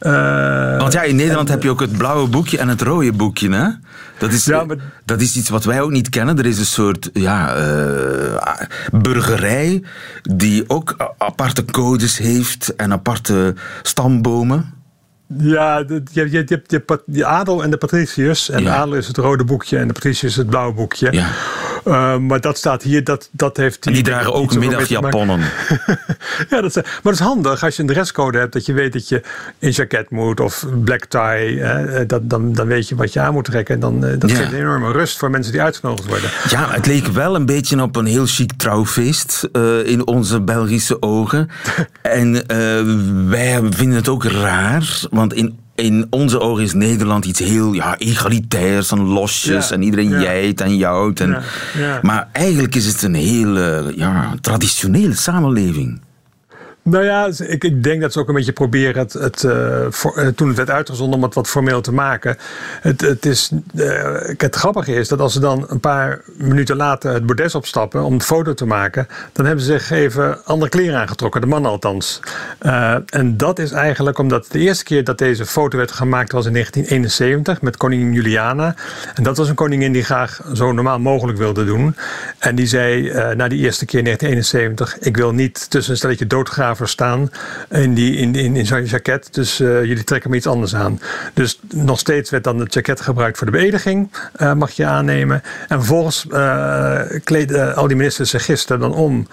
Uh, 0.01 0.79
Want 0.79 0.93
ja, 0.93 1.03
in 1.03 1.17
Nederland 1.17 1.49
en, 1.49 1.55
heb 1.55 1.63
je 1.63 1.71
ook 1.71 1.81
het 1.81 1.97
blauwe 1.97 2.29
boekje 2.29 2.59
en 2.59 2.69
het 2.69 2.83
rode 2.83 3.13
boekje, 3.13 3.51
hè? 3.51 3.69
Dat 4.19 4.33
is, 4.33 4.45
ja, 4.45 4.65
maar, 4.65 4.77
dat 5.05 5.21
is 5.21 5.37
iets 5.37 5.49
wat 5.49 5.65
wij 5.65 5.81
ook 5.81 5.91
niet 5.91 6.09
kennen. 6.09 6.39
Er 6.39 6.47
is 6.47 6.59
een 6.59 6.67
soort 6.67 7.11
ja, 7.13 7.57
uh, 7.57 8.35
burgerij 8.93 9.83
die 10.23 10.65
ook 10.69 11.15
aparte 11.19 11.65
codes 11.65 12.19
heeft 12.19 12.77
en 12.77 12.93
aparte 12.93 13.55
stambomen. 13.83 14.73
Ja, 15.39 15.79
je, 15.79 16.03
je, 16.13 16.31
je, 16.31 16.45
hebt, 16.67 17.03
je 17.07 17.25
adel 17.25 17.63
en 17.63 17.71
de 17.71 17.77
patriciërs. 17.77 18.51
En 18.51 18.63
ja. 18.63 18.65
de 18.65 18.77
adel 18.77 18.95
is 18.95 19.07
het 19.07 19.17
rode 19.17 19.45
boekje 19.45 19.79
en 19.79 19.87
de 19.87 19.93
patriciërs 19.93 20.35
het 20.35 20.49
blauwe 20.51 20.75
boekje. 20.75 21.13
Ja. 21.13 21.29
Uh, 21.85 22.17
maar 22.17 22.41
dat 22.41 22.59
staat 22.59 22.83
hier, 22.83 23.05
dat, 23.05 23.29
dat 23.33 23.57
heeft... 23.57 23.83
Die, 23.83 23.93
en 23.93 24.03
die 24.03 24.13
dragen 24.13 24.33
ook 24.33 24.55
middagjaponnen. 24.55 25.41
ja, 26.51 26.61
dat 26.61 26.65
is, 26.65 26.75
maar 26.75 27.01
dat 27.03 27.13
is 27.13 27.19
handig 27.19 27.63
als 27.63 27.77
je 27.77 27.83
een 27.83 27.89
dresscode 27.89 28.39
hebt. 28.39 28.53
Dat 28.53 28.67
je 28.67 28.73
weet 28.73 28.93
dat 28.93 29.09
je 29.09 29.23
in 29.59 29.71
jacket 29.71 30.11
moet 30.11 30.41
of 30.41 30.67
black 30.85 31.05
tie. 31.05 31.61
Eh, 31.61 32.01
dat, 32.07 32.31
dan, 32.31 32.53
dan 32.53 32.67
weet 32.67 32.89
je 32.89 32.95
wat 32.95 33.13
je 33.13 33.21
aan 33.21 33.33
moet 33.33 33.45
trekken. 33.45 33.75
En 33.75 33.81
dan, 33.81 34.05
uh, 34.05 34.19
dat 34.19 34.31
ja. 34.31 34.37
geeft 34.37 34.53
een 34.53 34.59
enorme 34.59 34.93
rust 34.93 35.19
voor 35.19 35.31
mensen 35.31 35.53
die 35.53 35.63
uitgenodigd 35.63 36.09
worden. 36.09 36.31
Ja, 36.49 36.71
het 36.71 36.87
leek 36.87 37.07
wel 37.07 37.35
een 37.35 37.47
beetje 37.47 37.83
op 37.83 37.97
een 37.97 38.07
heel 38.07 38.27
chic 38.27 38.53
trouwfeest. 38.57 39.49
Uh, 39.53 39.87
in 39.87 40.07
onze 40.07 40.41
Belgische 40.41 41.03
ogen. 41.03 41.51
en 42.03 42.47
wij 43.29 43.61
vinden 43.71 43.97
het 43.97 44.09
ook 44.09 44.25
raar. 44.25 45.03
Want 45.11 45.35
in 45.35 45.63
in 45.75 46.07
onze 46.11 46.41
ogen 46.41 46.63
is 46.63 46.73
Nederland 46.73 47.25
iets 47.25 47.39
heel 47.39 47.73
ja, 47.73 47.99
egalitairs 47.99 48.91
en 48.91 49.01
losjes. 49.01 49.69
Ja, 49.69 49.75
en 49.75 49.83
iedereen 49.83 50.09
ja. 50.09 50.21
jijt 50.21 50.61
en 50.61 50.77
jouwt. 50.77 51.21
En, 51.21 51.43
Ja. 51.79 51.99
Maar 52.03 52.29
eigenlijk 52.33 52.75
is 52.75 52.87
het 52.87 53.03
een 53.03 53.15
heel 53.15 53.59
ja, 53.91 54.35
traditionele 54.41 55.15
samenleving. 55.15 56.01
Nou 56.85 57.05
ja, 57.05 57.29
ik, 57.47 57.65
ik 57.65 57.83
denk 57.83 58.01
dat 58.01 58.13
ze 58.13 58.19
ook 58.19 58.29
een 58.29 58.35
beetje 58.35 58.53
proberen 58.53 59.03
het, 59.03 59.13
het, 59.13 59.47
voor, 59.89 60.19
uh, 60.19 60.27
toen 60.27 60.49
het 60.49 60.57
werd 60.57 60.71
uitgezonden 60.71 61.17
om 61.17 61.23
het 61.23 61.35
wat 61.35 61.49
formeel 61.49 61.81
te 61.81 61.93
maken. 61.93 62.37
Het, 62.81 63.01
het, 63.01 63.27
is, 63.27 63.51
uh, 63.75 64.15
het 64.37 64.55
grappige 64.55 64.95
is 64.95 65.09
dat 65.09 65.21
als 65.21 65.33
ze 65.33 65.41
dan 65.41 65.65
een 65.69 65.81
paar 65.81 66.21
minuten 66.37 66.77
later 66.77 67.13
het 67.13 67.27
bordes 67.27 67.55
opstappen 67.55 68.03
om 68.03 68.13
een 68.13 68.23
foto 68.23 68.55
te 68.55 68.67
maken, 68.67 69.09
dan 69.33 69.47
hebben 69.47 69.65
ze 69.65 69.73
zich 69.73 69.91
even 69.91 70.45
andere 70.45 70.71
kleren 70.71 71.01
aangetrokken, 71.01 71.41
de 71.41 71.47
mannen 71.47 71.71
althans. 71.71 72.21
En 73.07 73.37
dat 73.37 73.59
is 73.59 73.71
eigenlijk 73.71 74.19
omdat 74.19 74.47
de 74.51 74.59
eerste 74.59 74.85
keer 74.85 75.05
dat 75.05 75.19
deze 75.19 75.47
foto 75.47 75.77
werd 75.77 75.93
gemaakt 75.93 76.33
was 76.33 76.47
in 76.47 76.53
1971 76.53 77.63
met 77.63 77.77
koningin 77.77 78.13
Juliana. 78.13 78.75
En 79.15 79.23
dat 79.23 79.37
was 79.37 79.49
een 79.49 79.55
koningin 79.55 79.93
die 79.93 80.05
graag 80.05 80.41
zo 80.53 80.73
normaal 80.73 80.99
mogelijk 80.99 81.39
wilde 81.39 81.65
doen. 81.65 81.97
En 82.39 82.55
die 82.55 82.67
zei 82.67 83.13
na 83.35 83.49
die 83.49 83.61
eerste 83.61 83.85
keer 83.85 83.99
in 83.99 84.05
1971, 84.05 84.99
ik 84.99 85.17
wil 85.17 85.33
niet 85.33 85.71
tussen 85.71 85.93
een 85.93 85.99
stelletje 85.99 86.27
doodgraven 86.27 86.74
staan 86.83 87.31
in, 87.71 87.95
die, 87.95 88.17
in, 88.17 88.35
in, 88.35 88.57
in 88.57 88.67
zo'n 88.67 88.85
jacket. 88.85 89.29
Dus 89.31 89.61
uh, 89.61 89.85
jullie 89.85 90.05
trekken 90.05 90.31
me 90.31 90.37
iets 90.37 90.47
anders 90.47 90.75
aan. 90.75 91.01
Dus 91.35 91.61
nog 91.75 91.99
steeds 91.99 92.31
werd 92.31 92.45
dan 92.45 92.59
het 92.59 92.75
jacket 92.75 93.01
gebruikt 93.01 93.39
voor 93.39 93.47
de 93.47 93.53
beëdiging, 93.53 94.11
uh, 94.37 94.53
mag 94.53 94.71
je 94.71 94.87
aannemen. 94.87 95.43
En 95.69 95.79
vervolgens 95.79 96.27
uh, 96.31 97.01
kleden 97.25 97.77
al 97.77 97.87
die 97.87 97.97
ministers 97.97 98.31
zich 98.31 98.45
gisteren 98.45 98.81
dan 98.81 98.95
om 98.95 99.29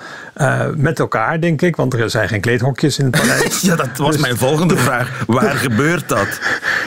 met 0.75 0.99
elkaar, 0.99 1.39
denk 1.39 1.61
ik. 1.61 1.75
Want 1.75 1.93
er 1.93 2.09
zijn 2.09 2.27
geen 2.27 2.41
kleedhokjes 2.41 2.97
in 2.97 3.05
het 3.05 3.19
paleis. 3.19 3.61
ja, 3.69 3.75
dat 3.75 3.97
was 3.97 4.11
dus, 4.11 4.21
mijn 4.21 4.37
volgende 4.37 4.77
vraag. 4.87 5.23
Waar 5.27 5.55
gebeurt 5.55 6.09
dat? 6.09 6.39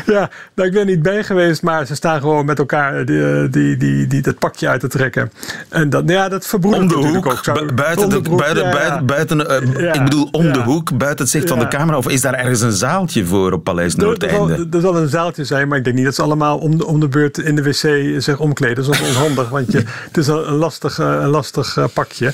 Ja, 0.15 0.31
nou, 0.55 0.69
ik 0.69 0.75
ben 0.75 0.87
niet 0.87 1.03
bij 1.03 1.25
geweest, 1.25 1.63
maar 1.63 1.87
ze 1.87 1.95
staan 1.95 2.21
gewoon 2.21 2.45
met 2.45 2.59
elkaar 2.59 3.05
die, 3.05 3.49
die, 3.49 3.77
die, 3.77 4.07
die, 4.07 4.23
dat 4.23 4.39
pakje 4.39 4.69
uit 4.69 4.81
te 4.81 4.89
trekken. 4.89 5.33
En 5.69 5.91
dat, 5.91 6.03
ja, 6.07 6.29
dat 6.29 6.47
verbroedert 6.47 6.95
natuurlijk 6.95 7.27
ook. 7.27 7.75
Buiten, 7.75 8.09
de, 8.09 8.21
broek, 8.21 8.39
buiten, 8.39 8.65
ja, 8.65 8.71
buiten, 8.71 9.07
buiten 9.07 9.39
ja. 9.83 9.93
ik 9.93 10.05
bedoel 10.05 10.29
om 10.33 10.45
ja. 10.45 10.53
de 10.53 10.61
hoek, 10.61 10.97
buiten 10.99 11.25
het 11.25 11.35
zicht 11.35 11.49
van 11.49 11.59
de 11.59 11.69
camera? 11.69 11.97
Of 11.97 12.09
is 12.09 12.21
daar 12.21 12.35
ergens 12.35 12.61
een 12.61 12.73
zaaltje 12.73 13.25
voor 13.25 13.53
op 13.53 13.65
Paleis 13.65 13.95
Noordeinde? 13.95 14.53
Er, 14.53 14.67
er 14.71 14.81
zal 14.81 14.97
een 14.97 15.09
zaaltje 15.09 15.45
zijn, 15.45 15.69
maar 15.69 15.79
ik 15.79 15.85
denk 15.85 15.97
niet 15.97 16.05
dat 16.05 16.15
ze 16.15 16.23
allemaal 16.23 16.59
om 16.59 16.79
de, 16.79 16.87
om 16.87 17.01
de 17.01 17.09
beurt 17.09 17.39
in 17.39 17.55
de 17.55 17.63
wc 17.63 18.23
zich 18.23 18.39
omkleden. 18.39 18.85
Dat 18.85 18.95
is 18.95 19.01
onhandig, 19.01 19.49
want 19.49 19.73
je, 19.73 19.83
het 20.09 20.17
is 20.17 20.27
een 20.27 20.55
lastig, 20.55 20.99
een 20.99 21.29
lastig 21.29 21.79
pakje. 21.93 22.33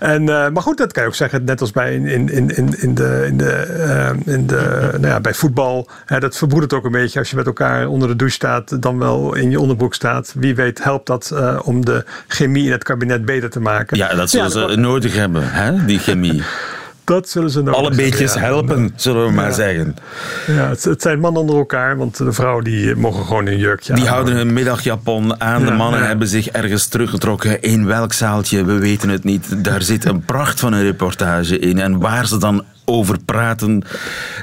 En, 0.00 0.22
uh, 0.22 0.28
maar 0.28 0.62
goed, 0.62 0.78
dat 0.78 0.92
kan 0.92 1.02
je 1.02 1.08
ook 1.08 1.14
zeggen, 1.14 1.44
net 1.44 1.60
als 1.60 1.70
bij 1.70 1.94
in, 1.94 2.06
in, 2.06 2.28
in, 2.28 2.80
in 2.80 2.94
de, 2.94 3.24
in 3.26 3.36
de, 3.36 3.66
uh, 4.26 4.34
in 4.34 4.46
de, 4.46 4.88
nou 4.92 5.06
ja, 5.06 5.20
bij 5.20 5.34
voetbal. 5.34 5.88
Hè, 6.06 6.20
dat 6.20 6.36
verbroedert 6.36 6.72
ook 6.72 6.84
een 6.84 6.92
beetje 6.92 7.09
als 7.18 7.30
je 7.30 7.36
met 7.36 7.46
elkaar 7.46 7.88
onder 7.88 8.08
de 8.08 8.16
douche 8.16 8.34
staat, 8.34 8.82
dan 8.82 8.98
wel 8.98 9.34
in 9.34 9.50
je 9.50 9.60
onderbroek 9.60 9.94
staat. 9.94 10.34
Wie 10.36 10.54
weet 10.54 10.84
helpt 10.84 11.06
dat 11.06 11.34
om 11.64 11.84
de 11.84 12.04
chemie 12.26 12.64
in 12.64 12.72
het 12.72 12.84
kabinet 12.84 13.24
beter 13.24 13.50
te 13.50 13.60
maken. 13.60 13.96
Ja, 13.96 14.14
dat 14.14 14.30
zullen 14.30 14.60
ja, 14.60 14.68
ze 14.68 14.76
nodig 14.76 15.14
hebben, 15.14 15.50
hè, 15.52 15.84
die 15.84 15.98
chemie. 15.98 16.42
Dat 17.10 17.28
zullen 17.28 17.50
ze 17.50 17.62
nog 17.62 17.74
Alle 17.74 17.94
beetjes 17.94 18.34
helpen, 18.34 18.92
zullen 18.96 19.26
we 19.26 19.32
maar 19.32 19.52
zeggen. 19.52 19.96
Ja, 20.46 20.68
het, 20.68 20.84
het, 20.84 21.02
zijn 21.02 21.20
mannen 21.20 21.40
onder 21.40 21.56
elkaar, 21.56 21.96
want 21.96 22.16
de 22.16 22.32
vrouwen 22.32 22.64
die 22.64 22.96
mogen 22.96 23.24
gewoon 23.24 23.46
een 23.46 23.58
jurkje 23.58 23.94
Die 23.94 24.08
houden 24.08 24.34
hun 24.34 24.52
middagjapon 24.52 25.40
aan. 25.40 25.64
De 25.64 25.70
mannen 25.70 26.06
hebben 26.06 26.28
zich 26.28 26.48
ergens 26.48 26.86
teruggetrokken. 26.86 27.62
In 27.62 27.86
welk 27.86 28.12
zaaltje, 28.12 28.64
we 28.64 28.78
weten 28.78 29.08
het 29.08 29.24
niet. 29.24 29.64
Daar 29.64 29.82
zit 29.82 30.04
een 30.04 30.24
pracht 30.24 30.60
van 30.60 30.72
een 30.72 30.82
reportage 30.82 31.58
in. 31.58 31.78
En 31.78 31.98
waar 31.98 32.26
ze 32.26 32.38
dan 32.38 32.64
over 32.90 33.16
praten. 33.24 33.82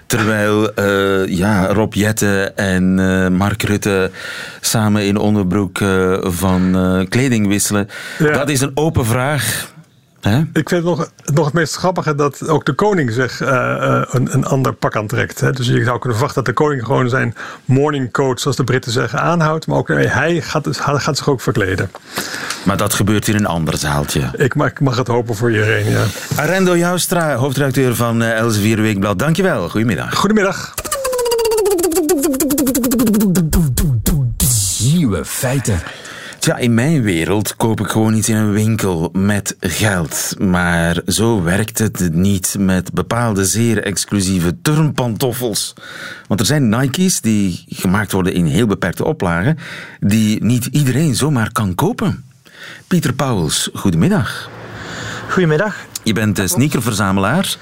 Terwijl 0.05 0.71
uh, 0.79 1.37
ja, 1.37 1.67
Rob 1.67 1.93
Jette 1.93 2.51
en 2.55 2.97
uh, 2.97 3.27
Mark 3.27 3.63
Rutte 3.63 4.11
samen 4.61 5.05
in 5.05 5.17
onderbroek 5.17 5.79
uh, 5.79 6.17
van 6.21 7.05
kleding 7.09 7.47
wisselen. 7.47 7.87
Ja. 8.19 8.31
Dat 8.31 8.49
is 8.49 8.61
een 8.61 8.71
open 8.73 9.05
vraag. 9.05 9.75
Hè? 10.21 10.39
Ik 10.39 10.69
vind 10.69 10.69
het 10.69 10.83
nog, 10.83 11.09
nog 11.25 11.45
het 11.45 11.53
meest 11.53 11.75
grappige 11.75 12.15
dat 12.15 12.47
ook 12.47 12.65
de 12.65 12.73
koning 12.73 13.11
zich 13.11 13.41
uh, 13.41 13.47
uh, 13.49 14.01
een, 14.09 14.33
een 14.33 14.45
ander 14.45 14.73
pak 14.73 14.95
aantrekt. 14.95 15.39
Hè? 15.39 15.51
Dus 15.51 15.67
je 15.67 15.83
zou 15.83 15.99
kunnen 15.99 16.17
verwachten 16.17 16.43
dat 16.43 16.45
de 16.45 16.63
koning 16.63 16.85
gewoon 16.85 17.09
zijn 17.09 17.35
morning 17.65 18.11
coat, 18.11 18.41
zoals 18.41 18.57
de 18.57 18.63
Britten 18.63 18.91
zeggen, 18.91 19.19
aanhoudt. 19.19 19.67
Maar 19.67 19.77
ook 19.77 19.87
nee, 19.87 20.07
hij 20.07 20.41
gaat, 20.41 20.67
gaat 20.71 21.17
zich 21.17 21.29
ook 21.29 21.41
verkleden. 21.41 21.91
Maar 22.63 22.77
dat 22.77 22.93
gebeurt 22.93 23.27
in 23.27 23.35
een 23.35 23.45
ander 23.45 23.77
zaaltje. 23.77 24.29
Ik 24.35 24.55
mag, 24.55 24.69
ik 24.69 24.79
mag 24.79 24.97
het 24.97 25.07
hopen 25.07 25.35
voor 25.35 25.51
iedereen, 25.51 25.89
ja. 25.89 26.03
Arendo 26.35 26.77
Joustra, 26.77 27.35
hoofdredacteur 27.35 27.95
van 27.95 28.21
uh, 28.21 28.37
Elsevier 28.37 28.81
Weekblad. 28.81 29.19
Dankjewel, 29.19 29.69
goedemiddag. 29.69 30.15
Goedemiddag. 30.15 30.73
Nieuwe 34.79 35.25
feiten. 35.25 35.81
Ja, 36.47 36.57
in 36.57 36.73
mijn 36.73 37.01
wereld 37.01 37.55
koop 37.55 37.79
ik 37.79 37.87
gewoon 37.87 38.13
iets 38.13 38.29
in 38.29 38.35
een 38.35 38.51
winkel 38.51 39.09
met 39.13 39.55
geld. 39.59 40.35
Maar 40.39 41.01
zo 41.07 41.43
werkt 41.43 41.77
het 41.77 42.13
niet 42.13 42.55
met 42.59 42.93
bepaalde 42.93 43.45
zeer 43.45 43.83
exclusieve 43.83 44.61
turnpantoffels. 44.61 45.73
Want 46.27 46.39
er 46.39 46.45
zijn 46.45 46.69
Nike's 46.69 47.21
die 47.21 47.63
gemaakt 47.69 48.11
worden 48.11 48.33
in 48.33 48.45
heel 48.45 48.67
beperkte 48.67 49.05
oplagen, 49.05 49.57
die 49.99 50.43
niet 50.43 50.65
iedereen 50.65 51.15
zomaar 51.15 51.51
kan 51.51 51.75
kopen. 51.75 52.25
Pieter 52.87 53.13
Pauwels, 53.13 53.69
goedemiddag. 53.73 54.49
Goedemiddag. 55.29 55.75
Je 56.03 56.13
bent 56.13 56.41
sneakerverzamelaar 56.45 57.55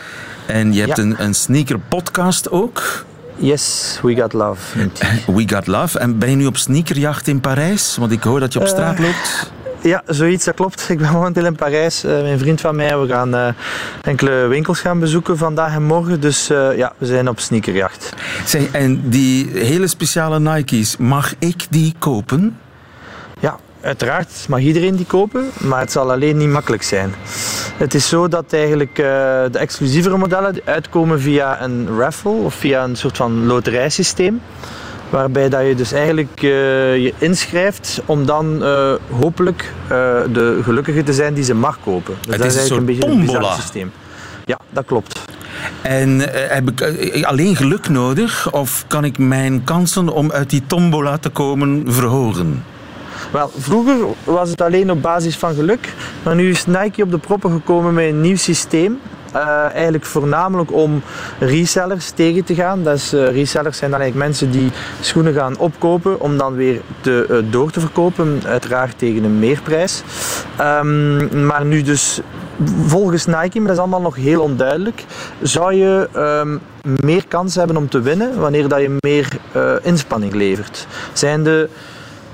en 0.45 0.73
je 0.73 0.81
hebt 0.81 0.97
ja. 0.97 1.03
een, 1.03 1.23
een 1.23 1.35
sneakerpodcast 1.35 2.51
ook. 2.51 3.05
Yes, 3.35 3.99
We 4.01 4.15
Got 4.15 4.33
Love. 4.33 4.89
We 5.35 5.43
Got 5.47 5.67
Love. 5.67 5.99
En 5.99 6.17
ben 6.17 6.29
je 6.29 6.35
nu 6.35 6.45
op 6.45 6.57
sneakerjacht 6.57 7.27
in 7.27 7.39
Parijs? 7.39 7.97
Want 7.97 8.11
ik 8.11 8.23
hoor 8.23 8.39
dat 8.39 8.53
je 8.53 8.59
op 8.59 8.67
straat 8.67 8.99
uh, 8.99 9.05
loopt. 9.05 9.51
Ja, 9.81 10.03
zoiets, 10.07 10.45
dat 10.45 10.55
klopt. 10.55 10.89
Ik 10.89 10.97
ben 10.97 11.11
momenteel 11.11 11.45
in 11.45 11.55
Parijs. 11.55 12.05
Uh, 12.05 12.21
mijn 12.21 12.39
vriend 12.39 12.61
van 12.61 12.75
mij, 12.75 12.97
we 12.99 13.07
gaan 13.07 13.35
uh, 13.35 13.47
enkele 14.01 14.47
winkels 14.47 14.79
gaan 14.79 14.99
bezoeken 14.99 15.37
vandaag 15.37 15.73
en 15.73 15.83
morgen. 15.83 16.19
Dus 16.19 16.51
uh, 16.51 16.77
ja, 16.77 16.93
we 16.97 17.05
zijn 17.05 17.29
op 17.29 17.39
sneakerjacht. 17.39 18.13
Zeg, 18.45 18.71
en 18.71 19.09
die 19.09 19.49
hele 19.53 19.87
speciale 19.87 20.39
Nike's, 20.39 20.97
mag 20.97 21.33
ik 21.39 21.65
die 21.69 21.93
kopen? 21.99 22.57
Ja, 23.39 23.57
uiteraard 23.81 24.45
mag 24.47 24.59
iedereen 24.59 24.95
die 24.95 25.05
kopen, 25.05 25.49
maar 25.57 25.79
het 25.79 25.91
zal 25.91 26.11
alleen 26.11 26.37
niet 26.37 26.49
makkelijk 26.49 26.83
zijn. 26.83 27.13
Het 27.77 27.93
is 27.93 28.09
zo 28.09 28.27
dat 28.27 28.53
eigenlijk 28.53 28.97
uh, 28.99 29.05
de 29.51 29.57
exclusievere 29.57 30.17
modellen 30.17 30.55
uitkomen 30.63 31.21
via 31.21 31.61
een 31.61 31.87
raffle 31.97 32.31
of 32.31 32.53
via 32.53 32.83
een 32.83 32.95
soort 32.95 33.17
van 33.17 33.45
loterijsysteem. 33.45 34.41
Waarbij 35.09 35.49
dat 35.49 35.67
je 35.67 35.75
dus 35.75 35.91
eigenlijk 35.91 36.41
uh, 36.41 36.49
je 36.97 37.13
inschrijft 37.17 38.01
om 38.05 38.25
dan 38.25 38.63
uh, 38.63 38.93
hopelijk 39.19 39.73
de 39.87 40.59
gelukkige 40.63 41.03
te 41.03 41.13
zijn 41.13 41.33
die 41.33 41.43
ze 41.43 41.53
mag 41.53 41.77
kopen. 41.83 42.15
Dus 42.21 42.31
het 42.31 42.41
dat 42.41 42.51
is, 42.51 42.57
eigenlijk 42.57 42.89
een 42.89 42.95
beetje 42.95 43.11
een 43.11 43.25
bizar 43.25 43.55
systeem. 43.55 43.91
Ja, 44.45 44.59
dat 44.69 44.85
klopt. 44.85 45.19
En 45.81 46.19
heb 46.49 46.69
ik 46.69 47.23
alleen 47.25 47.55
geluk 47.55 47.89
nodig 47.89 48.51
of 48.51 48.85
kan 48.87 49.03
ik 49.03 49.17
mijn 49.17 49.63
kansen 49.63 50.09
om 50.09 50.31
uit 50.31 50.49
die 50.49 50.63
tombola 50.67 51.17
te 51.17 51.29
komen 51.29 51.93
verhogen? 51.93 52.63
Wel, 53.31 53.51
vroeger 53.57 53.97
was 54.23 54.49
het 54.49 54.61
alleen 54.61 54.91
op 54.91 55.01
basis 55.01 55.37
van 55.37 55.53
geluk, 55.53 55.93
maar 56.23 56.35
nu 56.35 56.49
is 56.49 56.65
Nike 56.65 57.03
op 57.03 57.11
de 57.11 57.17
proppen 57.17 57.51
gekomen 57.51 57.93
met 57.93 58.05
een 58.05 58.21
nieuw 58.21 58.35
systeem. 58.35 58.99
Uh, 59.35 59.71
eigenlijk 59.73 60.05
voornamelijk 60.05 60.73
om 60.73 61.01
resellers 61.39 62.09
tegen 62.09 62.43
te 62.43 62.55
gaan. 62.55 62.79
Uh, 62.79 62.93
resellers 63.31 63.77
zijn 63.77 63.91
dan 63.91 63.99
eigenlijk 63.99 64.15
mensen 64.15 64.51
die 64.51 64.71
schoenen 64.99 65.33
gaan 65.33 65.57
opkopen 65.57 66.19
om 66.19 66.37
dan 66.37 66.55
weer 66.55 66.81
te, 67.01 67.27
uh, 67.29 67.51
door 67.51 67.71
te 67.71 67.79
verkopen, 67.79 68.41
uiteraard 68.45 68.97
tegen 68.97 69.23
een 69.23 69.39
meerprijs. 69.39 70.03
Um, 70.61 71.45
maar 71.45 71.65
nu 71.65 71.81
dus 71.81 72.19
volgens 72.85 73.25
Nike, 73.25 73.57
maar 73.57 73.67
dat 73.67 73.75
is 73.75 73.77
allemaal 73.77 74.01
nog 74.01 74.15
heel 74.15 74.41
onduidelijk, 74.41 75.03
zou 75.41 75.73
je 75.73 76.09
um, 76.15 76.59
meer 76.83 77.27
kans 77.27 77.55
hebben 77.55 77.77
om 77.77 77.89
te 77.89 78.01
winnen 78.01 78.39
wanneer 78.39 78.67
dat 78.67 78.81
je 78.81 78.97
meer 78.99 79.27
inspanning 79.81 80.33
levert. 80.33 80.87
Zijn 81.13 81.43
de 81.43 81.69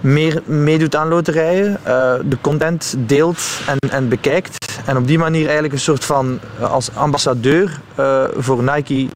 meer 0.02 0.42
meedoet 0.46 0.96
aan 0.96 1.08
loterijen, 1.08 1.70
uh, 1.88 2.14
de 2.24 2.38
content 2.42 2.96
deelt 2.98 3.42
en, 3.68 3.90
en 3.90 4.10
bekijkt. 4.10 4.82
En 4.86 4.98
op 4.98 5.08
die 5.08 5.18
manier 5.18 5.44
eigenlijk 5.44 5.74
een 5.74 5.80
soort 5.80 6.06
van 6.06 6.40
uh, 6.60 6.72
als 6.72 6.90
ambassadeur 6.94 7.80
uh, 8.00 8.24
voor 8.38 8.64
Nike 8.64 9.08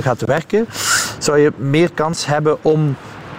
gaat 0.00 0.20
werken, 0.24 0.66
zou 1.18 1.38
je 1.38 1.52
meer 1.56 1.90
kans 1.92 2.26
hebben 2.26 2.64
om, 2.64 2.96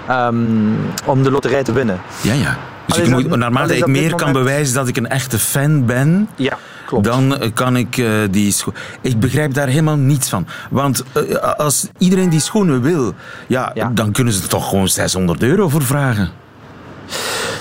um, 0.09 0.77
om 1.05 1.23
de 1.23 1.31
loterij 1.31 1.63
te 1.63 1.71
winnen. 1.71 2.01
Ja, 2.21 2.33
ja. 2.33 2.57
Dus 2.95 2.97
ik 2.97 3.09
moet, 3.09 3.35
naarmate 3.35 3.77
ik 3.77 3.87
meer 3.87 4.15
kan 4.15 4.31
bewijzen 4.31 4.75
dat 4.75 4.87
ik 4.87 4.97
een 4.97 5.07
echte 5.07 5.39
fan 5.39 5.85
ben, 5.85 6.29
ja, 6.35 6.57
klopt. 6.85 7.05
dan 7.05 7.51
kan 7.53 7.75
ik 7.75 7.97
uh, 7.97 8.11
die 8.31 8.51
schoenen. 8.51 8.81
Ik 9.01 9.19
begrijp 9.19 9.53
daar 9.53 9.67
helemaal 9.67 9.97
niets 9.97 10.29
van. 10.29 10.47
Want 10.69 11.03
uh, 11.13 11.35
als 11.37 11.87
iedereen 11.97 12.29
die 12.29 12.39
schoenen 12.39 12.81
wil, 12.81 13.13
ja, 13.47 13.71
ja, 13.73 13.91
dan 13.93 14.11
kunnen 14.11 14.33
ze 14.33 14.41
er 14.41 14.47
toch 14.47 14.69
gewoon 14.69 14.87
600 14.87 15.43
euro 15.43 15.69
voor 15.69 15.83
vragen. 15.83 16.29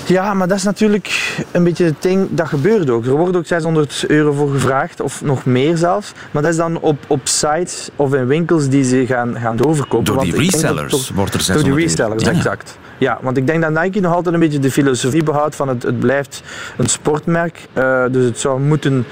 Ja, 0.07 0.35
maar 0.35 0.49
dat 0.49 0.57
is 0.57 0.63
natuurlijk 0.63 1.37
een 1.51 1.65
beetje 1.65 1.85
het 1.85 2.03
ding, 2.03 2.29
dat 2.31 2.49
gebeurt 2.49 2.91
ook. 2.91 3.07
Er 3.07 3.17
wordt 3.17 3.37
ook 3.37 3.47
600 3.47 4.05
euro 4.07 4.33
voor 4.33 4.51
gevraagd, 4.51 5.01
of 5.01 5.23
nog 5.23 5.45
meer 5.45 5.77
zelfs. 5.77 6.13
Maar 6.31 6.43
dat 6.43 6.51
is 6.51 6.57
dan 6.57 6.81
op, 6.81 6.99
op 7.07 7.21
sites 7.29 7.91
of 7.97 8.15
in 8.15 8.27
winkels 8.27 8.69
die 8.69 8.85
ze 8.85 9.07
gaan, 9.07 9.37
gaan 9.41 9.57
doorverkopen. 9.57 10.05
Door 10.05 10.23
die 10.23 10.37
resellers 10.37 10.93
toch, 10.93 11.09
wordt 11.15 11.35
er 11.35 11.41
600 11.41 11.67
Door 11.67 11.77
die 11.77 11.87
resellers, 11.87 12.23
exact. 12.23 12.79
Ja, 12.99 13.19
want 13.23 13.37
ik 13.37 13.47
denk 13.47 13.63
dat 13.63 13.83
Nike 13.83 14.01
nog 14.01 14.15
altijd 14.15 14.35
een 14.35 14.41
beetje 14.41 14.59
de 14.59 14.71
filosofie 14.71 15.23
behoudt 15.23 15.57
van 15.57 15.69
het, 15.69 15.83
het 15.83 15.99
blijft 15.99 16.43
een 16.77 16.89
sportmerk. 16.89 17.69
Uh, 17.79 18.05
dus 18.11 18.25
het 18.25 18.39
zou 18.39 18.61
moeten 18.61 19.07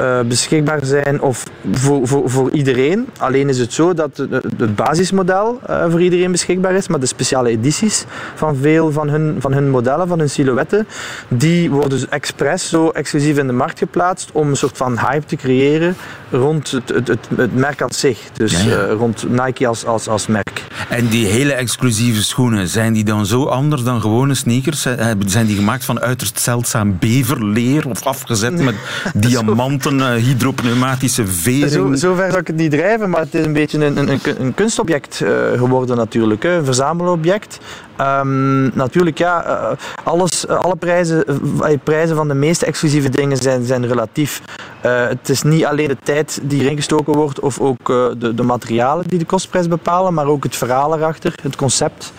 uh, 0.00 0.20
beschikbaar 0.20 0.84
zijn 0.84 1.20
of 1.20 1.44
voor, 1.72 2.06
voor, 2.06 2.30
voor 2.30 2.50
iedereen. 2.50 3.08
Alleen 3.18 3.48
is 3.48 3.58
het 3.58 3.72
zo 3.72 3.94
dat 3.94 4.16
het, 4.16 4.30
het 4.56 4.76
basismodel 4.76 5.60
uh, 5.70 5.90
voor 5.90 6.02
iedereen 6.02 6.30
beschikbaar 6.30 6.72
is, 6.72 6.88
maar 6.88 7.00
de 7.00 7.06
speciale 7.06 7.48
edities 7.48 8.04
van 8.34 8.56
veel 8.56 8.92
van 8.92 9.08
hun, 9.08 9.36
van 9.38 9.52
hun 9.52 9.70
modellen, 9.74 10.08
van 10.08 10.18
hun 10.18 10.30
silhouetten, 10.30 10.86
die 11.28 11.70
worden 11.70 11.90
dus 11.90 12.08
expres 12.08 12.68
zo 12.68 12.88
exclusief 12.88 13.38
in 13.38 13.46
de 13.46 13.52
markt 13.52 13.78
geplaatst 13.78 14.30
om 14.32 14.48
een 14.48 14.56
soort 14.56 14.76
van 14.76 14.98
hype 14.98 15.26
te 15.26 15.36
creëren 15.36 15.96
rond 16.30 16.70
het, 16.70 16.88
het, 16.88 17.08
het, 17.08 17.28
het 17.36 17.54
merk 17.56 17.82
aan 17.82 17.92
zich. 17.92 18.18
Dus 18.32 18.52
Ja, 18.62 18.68
ja. 18.68 18.86
uh, 18.86 18.92
rond 18.92 19.24
Nike 19.30 19.66
als, 19.66 19.84
als, 19.86 20.08
als 20.08 20.26
merk. 20.26 20.62
En 20.88 21.06
die 21.08 21.26
hele 21.26 21.52
exclusieve 21.52 22.22
schoenen, 22.22 22.68
zijn 22.68 22.92
die 22.92 23.04
dan 23.04 23.26
zo 23.26 23.44
anders 23.44 23.82
dan 23.82 24.00
gewone 24.00 24.34
sneakers? 24.34 24.84
Eh, 24.84 25.06
Zijn 25.26 25.46
die 25.46 25.56
gemaakt 25.56 25.84
van 25.84 26.00
uiterst 26.00 26.40
zeldzaam 26.40 26.96
beverleer 26.98 27.88
of 27.88 28.06
afgezet 28.06 28.62
met 28.62 28.74
diamanten, 29.14 30.00
eh, 30.00 30.22
hydropneumatische 30.22 31.26
vering? 31.26 31.70
Zo, 31.70 31.94
zover 31.94 32.26
zou 32.28 32.40
ik 32.40 32.46
het 32.46 32.56
niet 32.56 32.70
drijven, 32.70 33.10
maar 33.10 33.20
het 33.20 33.34
is 33.34 33.44
een 33.44 33.52
beetje 33.52 33.84
een, 33.84 33.96
een, 33.96 34.20
een 34.38 34.54
kunstobject 34.54 35.20
uh, 35.22 35.28
geworden 35.56 35.96
natuurlijk. 35.96 36.44
Een 36.44 36.64
verzamelobject. 36.64 37.58
Um, 38.00 38.70
natuurlijk, 38.74 39.18
ja, 39.18 39.46
uh, 39.46 39.76
alles, 40.04 40.44
uh, 40.44 40.56
alle 40.56 40.76
prijzen, 40.76 41.24
uh, 41.60 41.78
prijzen 41.84 42.16
van 42.16 42.28
de 42.28 42.34
meeste 42.34 42.66
exclusieve 42.66 43.08
dingen 43.08 43.36
zijn, 43.36 43.64
zijn 43.64 43.86
relatief. 43.86 44.42
het 44.80 45.28
is 45.28 45.42
niet 45.42 45.64
alleen 45.64 45.88
de 45.88 45.96
tijd 46.02 46.40
die 46.42 46.62
erin 46.62 46.76
gestoken 46.76 47.12
wordt 47.12 47.40
of 47.40 47.60
ook 47.60 47.86
de, 47.86 48.32
de 48.34 48.42
materialen 48.42 49.04
die 49.08 49.18
de 49.18 49.24
kostprijs 49.24 49.68
bepalen, 49.68 50.14
maar 50.14 50.26
ook 50.26 50.42
het 50.42 50.56
verhaal 50.56 50.96
erachter, 50.96 51.34
het 51.42 51.56
concept 51.56 52.12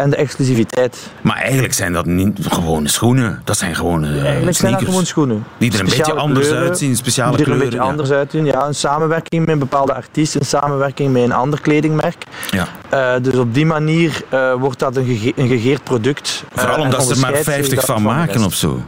en 0.00 0.10
de 0.10 0.16
exclusiviteit. 0.16 1.10
Maar 1.20 1.36
eigenlijk 1.36 1.74
zijn 1.74 1.92
dat 1.92 2.06
niet 2.06 2.38
gewone 2.48 2.88
schoenen. 2.88 3.40
Dat 3.44 3.56
zijn 3.56 3.74
gewoon 3.74 4.04
uh, 4.04 4.10
Eigenlijk 4.10 4.36
sneakers. 4.36 4.58
zijn 4.58 4.72
dat 4.72 4.84
gewoon 4.84 5.06
schoenen. 5.06 5.44
Die 5.58 5.72
er 5.72 5.80
een 5.80 5.84
beetje 5.84 6.12
anders 6.12 6.46
kleuren, 6.46 6.68
uitzien, 6.68 6.96
speciale 6.96 7.36
die 7.36 7.46
er 7.46 7.52
een 7.52 7.58
kleuren. 7.58 7.78
beetje 7.78 7.92
anders 7.92 8.10
uitzien. 8.10 8.44
Ja, 8.44 8.66
een 8.66 8.74
samenwerking 8.74 9.44
met 9.44 9.52
een 9.52 9.58
bepaalde 9.58 9.94
artiest, 9.94 10.34
een 10.34 10.44
samenwerking 10.46 11.12
met 11.12 11.22
een 11.22 11.32
ander 11.32 11.60
kledingmerk. 11.60 12.24
Ja. 12.50 12.66
Uh, 12.94 13.22
dus 13.22 13.34
op 13.34 13.54
die 13.54 13.66
manier 13.66 14.22
uh, 14.34 14.54
wordt 14.54 14.78
dat 14.78 14.96
een, 14.96 15.04
gege 15.20 15.40
een 15.40 15.48
gegeerd 15.48 15.84
product. 15.84 16.44
Vooral 16.54 16.76
uh, 16.78 16.82
omdat 16.84 17.06
ze 17.06 17.12
er 17.14 17.20
maar 17.20 17.36
50 17.36 17.84
van 17.84 18.02
maken 18.02 18.44
of 18.44 18.54
zo. 18.54 18.82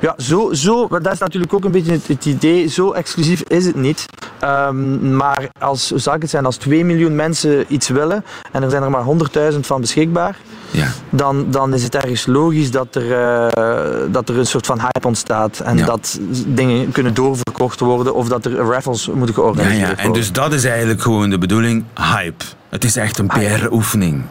Ja, 0.00 0.14
zo, 0.18 0.52
zo, 0.52 0.88
dat 0.88 1.12
is 1.12 1.18
natuurlijk 1.18 1.52
ook 1.54 1.64
een 1.64 1.70
beetje 1.70 1.92
het, 1.92 2.06
het 2.06 2.24
idee. 2.24 2.68
Zo 2.68 2.92
exclusief 2.92 3.40
is 3.40 3.64
het 3.66 3.74
niet. 3.76 4.06
Ehm, 4.40 5.16
maar 5.16 5.48
als, 5.58 5.90
hoe 5.90 5.98
zou 5.98 6.16
ik 6.16 6.22
het 6.22 6.30
zijn, 6.30 6.44
als 6.46 6.56
2 6.56 6.84
miljoen 6.84 7.14
mensen 7.14 7.64
iets 7.68 7.88
willen 7.88 8.24
en 8.52 8.62
er 8.62 8.70
zijn 8.70 8.82
er 8.82 8.90
maar 8.90 9.04
100.000 9.52 9.60
van 9.60 9.80
beschikbaar, 9.80 10.36
Ja. 10.70 10.86
dan, 11.10 11.46
dan 11.50 11.74
is 11.74 11.82
het 11.82 11.94
ergens 11.94 12.26
logisch 12.26 12.70
dat 12.70 12.94
er, 12.94 13.12
eh, 13.12 14.12
dat 14.12 14.28
er 14.28 14.38
een 14.38 14.46
soort 14.46 14.66
van 14.66 14.80
hype 14.80 15.06
ontstaat 15.06 15.60
en 15.60 15.76
Ja. 15.76 15.86
dat 15.86 16.18
dingen 16.46 16.92
kunnen 16.92 17.14
doorverkocht 17.14 17.80
worden 17.80 18.14
of 18.14 18.28
dat 18.28 18.44
er 18.44 18.52
raffles 18.56 19.06
moeten 19.06 19.26
Ja, 19.26 19.32
georganiseerd 19.34 19.80
ja, 19.80 19.86
worden. 19.86 20.04
en 20.04 20.12
dus 20.12 20.32
dat 20.32 20.52
is 20.52 20.64
eigenlijk 20.64 21.02
gewoon 21.02 21.30
de 21.30 21.38
bedoeling, 21.38 21.84
hype. 21.94 22.44
Het 22.68 22.84
is 22.84 22.96
echt 22.96 23.18
een 23.18 23.26
PR-oefening. 23.26 24.22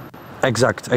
Exact. 0.43 0.91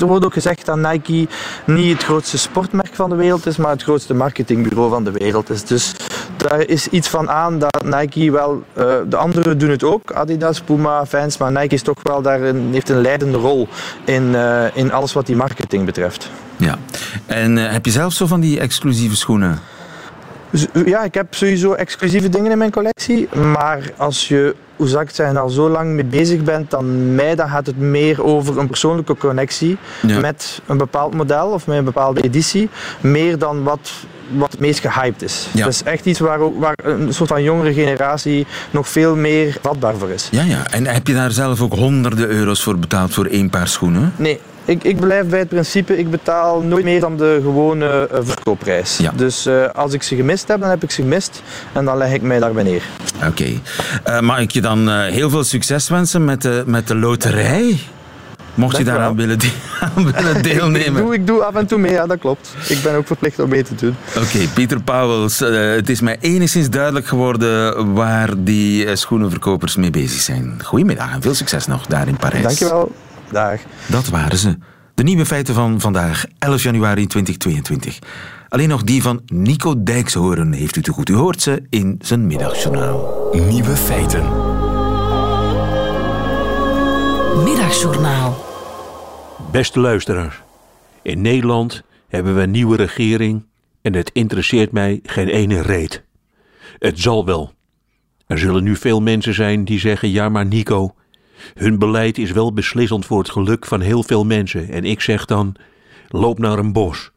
Er 0.00 0.06
wordt 0.06 0.24
ook 0.24 0.32
gezegd 0.32 0.66
dat 0.66 0.76
Nike 0.76 1.28
niet 1.64 1.92
het 1.92 2.04
grootste 2.04 2.38
sportmerk 2.38 2.94
van 2.94 3.10
de 3.10 3.16
wereld 3.16 3.46
is, 3.46 3.56
maar 3.56 3.70
het 3.70 3.82
grootste 3.82 4.14
marketingbureau 4.14 4.90
van 4.90 5.04
de 5.04 5.10
wereld 5.10 5.50
is. 5.50 5.64
Dus 5.64 5.94
daar 6.36 6.66
is 6.66 6.88
iets 6.88 7.08
van 7.08 7.30
aan 7.30 7.58
dat 7.58 7.84
Nike 7.84 8.30
wel, 8.30 8.62
eh, 8.72 8.94
de 9.08 9.16
anderen 9.16 9.58
doen 9.58 9.70
het 9.70 9.84
ook, 9.84 10.12
Adidas, 10.12 10.60
Puma, 10.60 11.06
Vans, 11.06 11.38
maar 11.38 11.52
Nike 11.52 11.74
is 11.74 11.82
toch 11.82 11.98
wel 12.02 12.22
heeft 12.70 12.88
een 12.88 13.00
leidende 13.00 13.38
rol 13.38 13.68
in, 14.04 14.34
eh, 14.34 14.76
in 14.76 14.92
alles 14.92 15.12
wat 15.12 15.26
die 15.26 15.36
marketing 15.36 15.84
betreft. 15.84 16.30
Ja. 16.56 16.78
En 17.26 17.58
eh, 17.58 17.72
heb 17.72 17.84
je 17.84 17.90
zelf 17.90 18.12
zo 18.12 18.26
van 18.26 18.40
die 18.40 18.60
exclusieve 18.60 19.16
schoenen? 19.16 19.58
Ja, 20.84 21.02
ik 21.02 21.14
heb 21.14 21.34
sowieso 21.34 21.72
exclusieve 21.72 22.28
dingen 22.28 22.50
in 22.50 22.58
mijn 22.58 22.70
collectie, 22.70 23.28
maar 23.34 23.92
als 23.96 24.28
je, 24.28 24.54
hoe 24.80 24.88
zou 24.88 25.00
ik 25.00 25.06
het 25.06 25.16
zeggen, 25.16 25.36
al 25.36 25.48
zo 25.48 25.68
lang 25.68 25.90
mee 25.94 26.04
bezig 26.04 26.42
bent, 26.42 26.70
dan 26.70 27.14
mij 27.14 27.34
dan 27.34 27.48
gaat 27.48 27.66
het 27.66 27.78
meer 27.78 28.24
over 28.24 28.58
een 28.58 28.66
persoonlijke 28.66 29.16
connectie 29.16 29.76
Ja. 30.06 30.20
met 30.20 30.60
een 30.66 30.76
bepaald 30.76 31.14
model 31.14 31.46
of 31.48 31.66
met 31.66 31.76
een 31.78 31.84
bepaalde 31.84 32.20
editie, 32.22 32.68
meer 33.00 33.38
dan 33.38 33.62
wat, 33.62 33.90
wat 34.36 34.50
het 34.50 34.60
meest 34.60 34.80
gehyped 34.80 35.22
is. 35.22 35.48
Ja. 35.52 35.64
Dat 35.64 35.72
is 35.72 35.82
echt 35.82 36.04
iets 36.06 36.18
waar, 36.18 36.38
ook- 36.38 36.60
waar 36.60 36.74
een 36.84 37.14
soort 37.14 37.28
van 37.28 37.42
jongere 37.42 37.72
generatie 37.72 38.46
nog 38.70 38.88
veel 38.88 39.16
meer 39.16 39.56
vatbaar 39.62 39.94
voor 39.96 40.10
is. 40.10 40.28
Ja, 40.30 40.42
ja. 40.42 40.66
En 40.70 40.86
heb 40.86 41.06
je 41.06 41.14
daar 41.14 41.30
zelf 41.30 41.60
ook 41.60 41.74
honderden 41.74 42.28
euro's 42.28 42.62
voor 42.62 42.78
betaald 42.78 43.14
voor 43.14 43.26
één 43.26 43.50
paar 43.50 43.68
schoenen? 43.68 44.12
Nee, 44.16 44.40
ik, 44.70 44.84
ik 44.84 45.00
blijf 45.00 45.26
bij 45.26 45.38
het 45.38 45.48
principe, 45.48 45.98
ik 45.98 46.10
betaal 46.10 46.60
nooit 46.60 46.84
meer 46.84 47.00
dan 47.00 47.16
de 47.16 47.38
gewone 47.42 48.08
eh, 48.12 48.18
verkoopprijs. 48.22 48.96
Ja. 48.96 49.12
Dus 49.16 49.46
eh, 49.46 49.64
als 49.74 49.92
ik 49.92 50.02
ze 50.02 50.16
gemist 50.16 50.48
heb, 50.48 50.60
dan 50.60 50.70
heb 50.70 50.82
ik 50.82 50.90
ze 50.90 51.02
gemist 51.02 51.42
en 51.72 51.84
dan 51.84 51.96
leg 51.96 52.12
ik 52.12 52.22
mij 52.22 52.38
daarbij 52.38 52.62
neer. 52.62 52.82
Oké. 53.26 53.44
Eh, 54.04 54.20
mag 54.20 54.38
ik 54.38 54.50
je 54.50 54.60
dan 54.60 54.88
heel 54.90 55.30
veel 55.30 55.44
succes 55.44 55.88
wensen 55.88 56.24
met 56.24 56.42
de, 56.42 56.62
met 56.66 56.88
de 56.88 56.94
loterij? 56.94 57.78
Mocht 58.54 58.76
je 58.76 58.84
Dank 58.84 58.96
daaraan 58.96 59.16
willen, 59.16 59.38
de- 59.38 59.52
aan 59.96 60.12
willen 60.12 60.36
Ik 60.36 60.42
deelnemen. 60.42 61.02
doe, 61.02 61.14
ik 61.14 61.26
doe 61.26 61.44
af 61.44 61.54
en 61.54 61.66
toe 61.66 61.78
mee, 61.78 61.92
ja 61.92 62.06
dat 62.06 62.18
klopt. 62.18 62.54
Ik 62.68 62.82
ben 62.82 62.94
ook 62.94 63.06
verplicht 63.06 63.38
om 63.38 63.48
mee 63.48 63.62
te 63.62 63.74
doen. 63.74 63.96
Oké, 64.16 64.38
Pieter 64.54 64.80
Pauwels, 64.80 65.38
het 65.38 65.88
is 65.90 66.00
mij 66.00 66.16
enigszins 66.20 66.70
duidelijk 66.70 67.06
geworden 67.06 67.94
waar 67.94 68.30
die 68.36 68.96
schoenenverkopers 68.96 69.76
mee 69.76 69.90
bezig 69.90 70.20
zijn. 70.20 70.60
Goedemiddag 70.64 71.12
en 71.12 71.22
veel 71.22 71.34
succes 71.34 71.66
nog 71.66 71.86
daar 71.86 72.08
in 72.08 72.16
Parijs. 72.16 72.42
Dankjewel. 72.42 72.92
Dag. 73.30 73.60
Dat 73.88 74.08
waren 74.08 74.38
ze. 74.38 74.58
De 74.94 75.02
nieuwe 75.02 75.26
feiten 75.26 75.54
van 75.54 75.80
vandaag, 75.80 76.24
11 76.38 76.62
januari 76.62 77.06
2022. 77.06 77.98
Alleen 78.48 78.68
nog 78.68 78.82
die 78.82 79.02
van 79.02 79.22
Nico 79.26 79.82
Dijkshoorn 79.82 80.52
heeft 80.52 80.76
u 80.76 80.82
te 80.82 80.92
goed. 80.92 81.08
U 81.08 81.14
hoort 81.14 81.42
ze 81.42 81.62
in 81.68 81.96
zijn 82.02 82.26
middagjournaal. 82.26 83.28
Nieuwe 83.32 83.76
feiten. 83.76 84.22
Middagjournaal. 87.44 88.44
Beste 89.50 89.80
luisteraars, 89.80 90.40
in 91.02 91.20
Nederland 91.20 91.82
hebben 92.08 92.34
we 92.34 92.42
een 92.42 92.50
nieuwe 92.50 92.76
regering 92.76 93.46
en 93.82 93.94
het 93.94 94.10
interesseert 94.12 94.72
mij 94.72 95.00
geen 95.02 95.28
ene 95.28 95.62
reet. 95.62 96.04
Het 96.78 97.00
zal 97.00 97.24
wel. 97.24 97.52
Er 98.26 98.38
zullen 98.38 98.62
nu 98.62 98.76
veel 98.76 99.00
mensen 99.00 99.34
zijn 99.34 99.64
die 99.64 99.78
zeggen: 99.78 100.10
ja, 100.10 100.28
maar 100.28 100.46
Nico, 100.46 100.94
hun 101.54 101.78
beleid 101.78 102.18
is 102.18 102.32
wel 102.32 102.52
beslissend 102.52 103.06
voor 103.06 103.18
het 103.18 103.30
geluk 103.30 103.66
van 103.66 103.80
heel 103.80 104.02
veel 104.02 104.24
mensen. 104.24 104.68
En 104.68 104.84
ik 104.84 105.00
zeg 105.00 105.24
dan: 105.24 105.54
loop 106.08 106.38
naar 106.38 106.58
een 106.58 106.72
bos, 106.72 107.10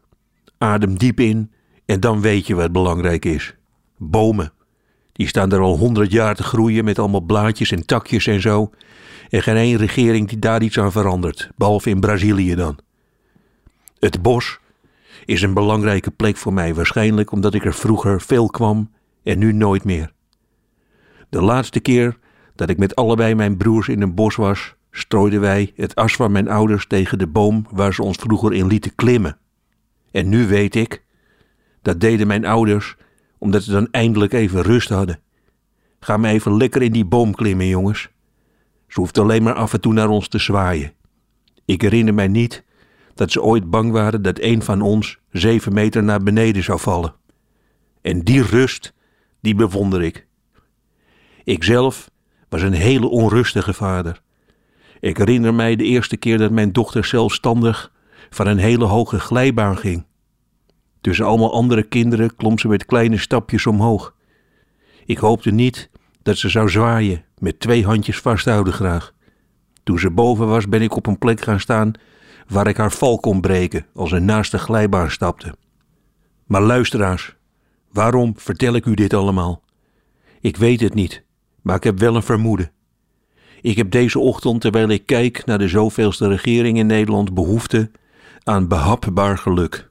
adem 0.57 0.97
diep 0.97 1.19
in 1.19 1.51
en 1.85 1.99
dan 1.99 2.21
weet 2.21 2.47
je 2.47 2.55
wat 2.55 2.71
belangrijk 2.71 3.25
is. 3.25 3.55
Bomen. 3.97 4.53
Die 5.11 5.27
staan 5.27 5.51
er 5.51 5.59
al 5.59 5.77
honderd 5.77 6.11
jaar 6.11 6.35
te 6.35 6.43
groeien 6.43 6.83
met 6.83 6.99
allemaal 6.99 7.21
blaadjes 7.21 7.71
en 7.71 7.85
takjes 7.85 8.27
en 8.27 8.41
zo. 8.41 8.71
En 9.29 9.43
geen 9.43 9.55
één 9.55 9.77
regering 9.77 10.27
die 10.27 10.39
daar 10.39 10.61
iets 10.61 10.79
aan 10.79 10.91
verandert, 10.91 11.49
behalve 11.55 11.89
in 11.89 11.99
Brazilië 11.99 12.55
dan. 12.55 12.77
Het 13.99 14.21
bos 14.21 14.59
is 15.25 15.41
een 15.41 15.53
belangrijke 15.53 16.11
plek 16.11 16.37
voor 16.37 16.53
mij, 16.53 16.73
waarschijnlijk 16.73 17.31
omdat 17.31 17.53
ik 17.53 17.65
er 17.65 17.73
vroeger 17.73 18.21
veel 18.21 18.47
kwam 18.47 18.91
en 19.23 19.39
nu 19.39 19.53
nooit 19.53 19.83
meer. 19.83 20.11
De 21.29 21.41
laatste 21.41 21.79
keer 21.79 22.17
dat 22.55 22.69
ik 22.69 22.77
met 22.77 22.95
allebei 22.95 23.35
mijn 23.35 23.57
broers 23.57 23.87
in 23.87 24.01
een 24.01 24.15
bos 24.15 24.35
was, 24.35 24.75
strooiden 24.91 25.39
wij 25.41 25.71
het 25.75 25.95
as 25.95 26.15
van 26.15 26.31
mijn 26.31 26.49
ouders 26.49 26.87
tegen 26.87 27.17
de 27.17 27.27
boom 27.27 27.65
waar 27.71 27.93
ze 27.93 28.03
ons 28.03 28.17
vroeger 28.17 28.53
in 28.53 28.67
lieten 28.67 28.95
klimmen. 28.95 29.37
En 30.11 30.29
nu 30.29 30.47
weet 30.47 30.75
ik, 30.75 31.03
dat 31.81 31.99
deden 31.99 32.27
mijn 32.27 32.45
ouders 32.45 32.95
omdat 33.37 33.63
ze 33.63 33.71
dan 33.71 33.87
eindelijk 33.91 34.33
even 34.33 34.61
rust 34.61 34.89
hadden. 34.89 35.19
Ga 35.99 36.17
maar 36.17 36.31
even 36.31 36.57
lekker 36.57 36.81
in 36.81 36.91
die 36.91 37.05
boom 37.05 37.35
klimmen, 37.35 37.67
jongens. 37.67 38.09
Ze 38.87 38.99
hoeft 38.99 39.17
alleen 39.17 39.43
maar 39.43 39.53
af 39.53 39.73
en 39.73 39.81
toe 39.81 39.93
naar 39.93 40.09
ons 40.09 40.27
te 40.27 40.39
zwaaien. 40.39 40.93
Ik 41.65 41.81
herinner 41.81 42.13
mij 42.13 42.27
niet 42.27 42.63
dat 43.13 43.31
ze 43.31 43.41
ooit 43.41 43.69
bang 43.69 43.91
waren 43.91 44.21
dat 44.21 44.39
een 44.39 44.61
van 44.61 44.81
ons 44.81 45.19
zeven 45.31 45.73
meter 45.73 46.03
naar 46.03 46.23
beneden 46.23 46.63
zou 46.63 46.79
vallen. 46.79 47.15
En 48.01 48.21
die 48.21 48.41
rust, 48.41 48.93
die 49.41 49.55
bewonder 49.55 50.01
ik. 50.03 50.27
Ikzelf 51.43 52.11
was 52.53 52.61
een 52.61 52.73
hele 52.73 53.09
onrustige 53.09 53.73
vader. 53.73 54.21
Ik 54.99 55.17
herinner 55.17 55.53
mij 55.53 55.75
de 55.75 55.83
eerste 55.83 56.17
keer 56.17 56.37
dat 56.37 56.51
mijn 56.51 56.71
dochter 56.71 57.05
zelfstandig 57.05 57.91
van 58.29 58.47
een 58.47 58.57
hele 58.57 58.85
hoge 58.85 59.19
glijbaan 59.19 59.77
ging. 59.77 60.05
Tussen 61.01 61.25
allemaal 61.25 61.53
andere 61.53 61.83
kinderen 61.83 62.35
klom 62.35 62.59
ze 62.59 62.67
met 62.67 62.85
kleine 62.85 63.17
stapjes 63.17 63.65
omhoog. 63.65 64.15
Ik 65.05 65.17
hoopte 65.17 65.51
niet 65.51 65.89
dat 66.21 66.37
ze 66.37 66.49
zou 66.49 66.69
zwaaien, 66.69 67.25
met 67.37 67.59
twee 67.59 67.85
handjes 67.85 68.19
vasthouden 68.19 68.73
graag. 68.73 69.13
Toen 69.83 69.99
ze 69.99 70.11
boven 70.11 70.47
was, 70.47 70.69
ben 70.69 70.81
ik 70.81 70.95
op 70.95 71.07
een 71.07 71.17
plek 71.17 71.41
gaan 71.41 71.59
staan 71.59 71.91
waar 72.47 72.67
ik 72.67 72.77
haar 72.77 72.91
val 72.91 73.19
kon 73.19 73.41
breken 73.41 73.85
als 73.93 74.09
ze 74.09 74.19
naast 74.19 74.51
de 74.51 74.59
glijbaan 74.59 75.11
stapte. 75.11 75.55
Maar 76.45 76.61
luisteraars, 76.61 77.35
waarom 77.91 78.33
vertel 78.35 78.73
ik 78.73 78.85
u 78.85 78.93
dit 78.93 79.13
allemaal? 79.13 79.63
Ik 80.41 80.57
weet 80.57 80.79
het 80.79 80.93
niet, 80.93 81.23
maar 81.63 81.75
ik 81.75 81.83
heb 81.83 81.99
wel 81.99 82.15
een 82.15 82.23
vermoeden. 82.23 82.71
Ik 83.61 83.77
heb 83.77 83.91
deze 83.91 84.19
ochtend, 84.19 84.61
terwijl 84.61 84.89
ik 84.89 85.05
kijk 85.05 85.45
naar 85.45 85.57
de 85.57 85.67
zoveelste 85.67 86.27
regering 86.27 86.77
in 86.77 86.85
Nederland, 86.85 87.33
behoefte 87.33 87.91
aan 88.43 88.67
behapbaar 88.67 89.37
geluk. 89.37 89.89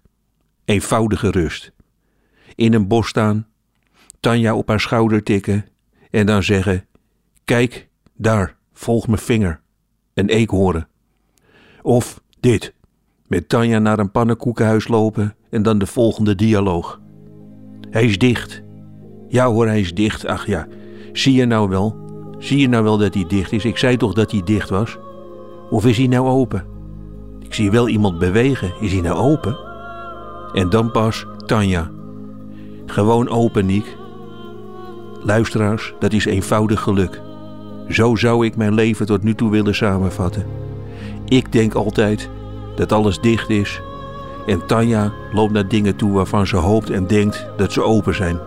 Eenvoudige 0.65 1.31
rust. 1.31 1.73
In 2.55 2.75
een 2.75 2.89
bos 2.89 3.09
staan, 3.09 3.47
Tanja 4.21 4.55
op 4.55 4.69
haar 4.69 4.81
schouder 4.81 5.23
tikken 5.23 5.67
en 6.11 6.27
dan 6.27 6.43
zeggen: 6.43 6.87
Kijk, 7.45 7.89
daar, 8.15 8.57
volg 8.73 9.07
mijn 9.07 9.19
vinger. 9.19 9.61
Een 10.15 10.29
eekhoorn. 10.29 10.87
Of 11.83 12.21
dit, 12.41 12.75
met 13.27 13.49
Tanja 13.49 13.79
naar 13.79 13.99
een 13.99 14.11
pannenkoekenhuis 14.11 14.89
lopen 14.89 15.35
en 15.51 15.63
dan 15.63 15.79
de 15.79 15.87
volgende 15.87 16.35
dialoog. 16.35 17.01
Hij 17.91 18.05
is 18.05 18.19
dicht. 18.19 18.63
Ja 19.29 19.47
hoor, 19.47 19.67
hij 19.67 19.81
is 19.81 19.95
dicht. 19.95 20.27
Ach 20.27 20.47
ja, 20.47 20.69
zie 21.13 21.35
je 21.35 21.45
nou 21.45 21.69
wel? 21.69 21.97
Zie 22.39 22.59
je 22.59 22.69
nou 22.69 22.85
wel 22.85 22.99
dat 22.99 23.15
hij 23.15 23.25
dicht 23.29 23.53
is? 23.53 23.65
Ik 23.65 23.79
zei 23.79 23.97
toch 23.97 24.13
dat 24.13 24.31
hij 24.31 24.43
dicht 24.45 24.69
was? 24.69 24.99
Of 25.71 25.87
is 25.87 25.97
hij 25.97 26.07
nou 26.07 26.29
open? 26.29 26.65
Ik 27.41 27.55
zie 27.55 27.71
wel 27.71 27.89
iemand 27.89 28.19
bewegen. 28.19 28.73
Is 28.81 28.93
hij 28.93 29.01
nou 29.01 29.19
open? 29.19 29.57
En 30.53 30.71
dan 30.71 30.91
pas 30.91 31.27
Tanja. 31.47 31.91
Gewoon 32.87 33.29
open, 33.29 33.67
Niek. 33.67 33.97
Luisteraars, 35.25 35.95
dat 35.99 36.13
is 36.13 36.25
eenvoudig 36.25 36.81
geluk. 36.81 37.21
Zo 37.89 38.17
zou 38.17 38.47
ik 38.47 38.57
mijn 38.57 38.75
leven 38.75 39.07
tot 39.07 39.23
nu 39.23 39.35
toe 39.35 39.51
willen 39.51 39.75
samenvatten. 39.75 40.47
Ik 41.25 41.53
denk 41.53 41.75
altijd 41.75 42.31
dat 42.75 42.93
alles 42.93 43.21
dicht 43.21 43.51
is. 43.51 43.81
En 44.47 44.67
Tanja 44.67 45.13
loopt 45.33 45.53
naar 45.53 45.69
dingen 45.69 45.97
toe 45.97 46.13
waarvan 46.13 46.47
ze 46.47 46.57
hoopt 46.57 46.91
en 46.91 47.07
denkt 47.07 47.47
dat 47.57 47.73
ze 47.73 47.83
open 47.83 48.15
zijn. 48.15 48.39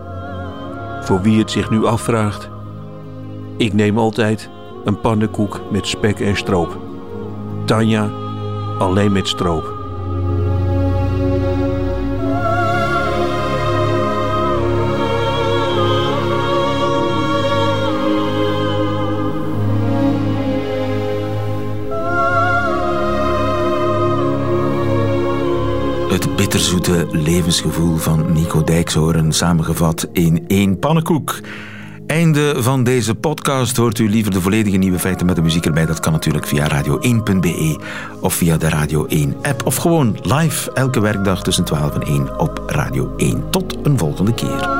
Voor 1.00 1.20
wie 1.22 1.38
het 1.38 1.50
zich 1.50 1.70
nu 1.70 1.84
afvraagt, 1.84 2.50
ik 3.56 3.72
neem 3.72 3.98
altijd 3.98 4.50
een 4.84 5.00
pannenkoek 5.00 5.60
met 5.70 5.86
spek 5.86 6.20
en 6.20 6.36
stroop. 6.36 6.78
Tanja 7.64 8.10
alleen 8.78 9.12
met 9.12 9.28
stroop. 9.28 9.74
Het 26.08 26.36
bitterzoete 26.36 27.06
levensgevoel 27.10 27.96
van 27.96 28.32
Nico 28.32 28.64
Dijkshoorn 28.64 29.32
samengevat 29.32 30.08
in 30.12 30.44
één 30.46 30.78
pannenkoek. 30.78 31.40
Einde 32.16 32.62
van 32.62 32.84
deze 32.84 33.14
podcast. 33.14 33.76
Hoort 33.76 33.98
u 33.98 34.08
liever 34.08 34.32
de 34.32 34.40
volledige 34.40 34.76
nieuwe 34.76 34.98
feiten 34.98 35.26
met 35.26 35.36
de 35.36 35.42
muziek 35.42 35.66
erbij? 35.66 35.86
Dat 35.86 36.00
kan 36.00 36.12
natuurlijk 36.12 36.46
via 36.46 36.68
radio1.be 36.68 37.78
of 38.20 38.34
via 38.34 38.56
de 38.56 38.68
Radio 38.68 39.06
1 39.06 39.36
app. 39.42 39.66
Of 39.66 39.76
gewoon 39.76 40.18
live 40.22 40.72
elke 40.72 41.00
werkdag 41.00 41.42
tussen 41.42 41.64
12 41.64 41.94
en 41.94 42.02
1 42.02 42.38
op 42.38 42.62
Radio 42.66 43.14
1. 43.16 43.50
Tot 43.50 43.76
een 43.82 43.98
volgende 43.98 44.34
keer. 44.34 44.75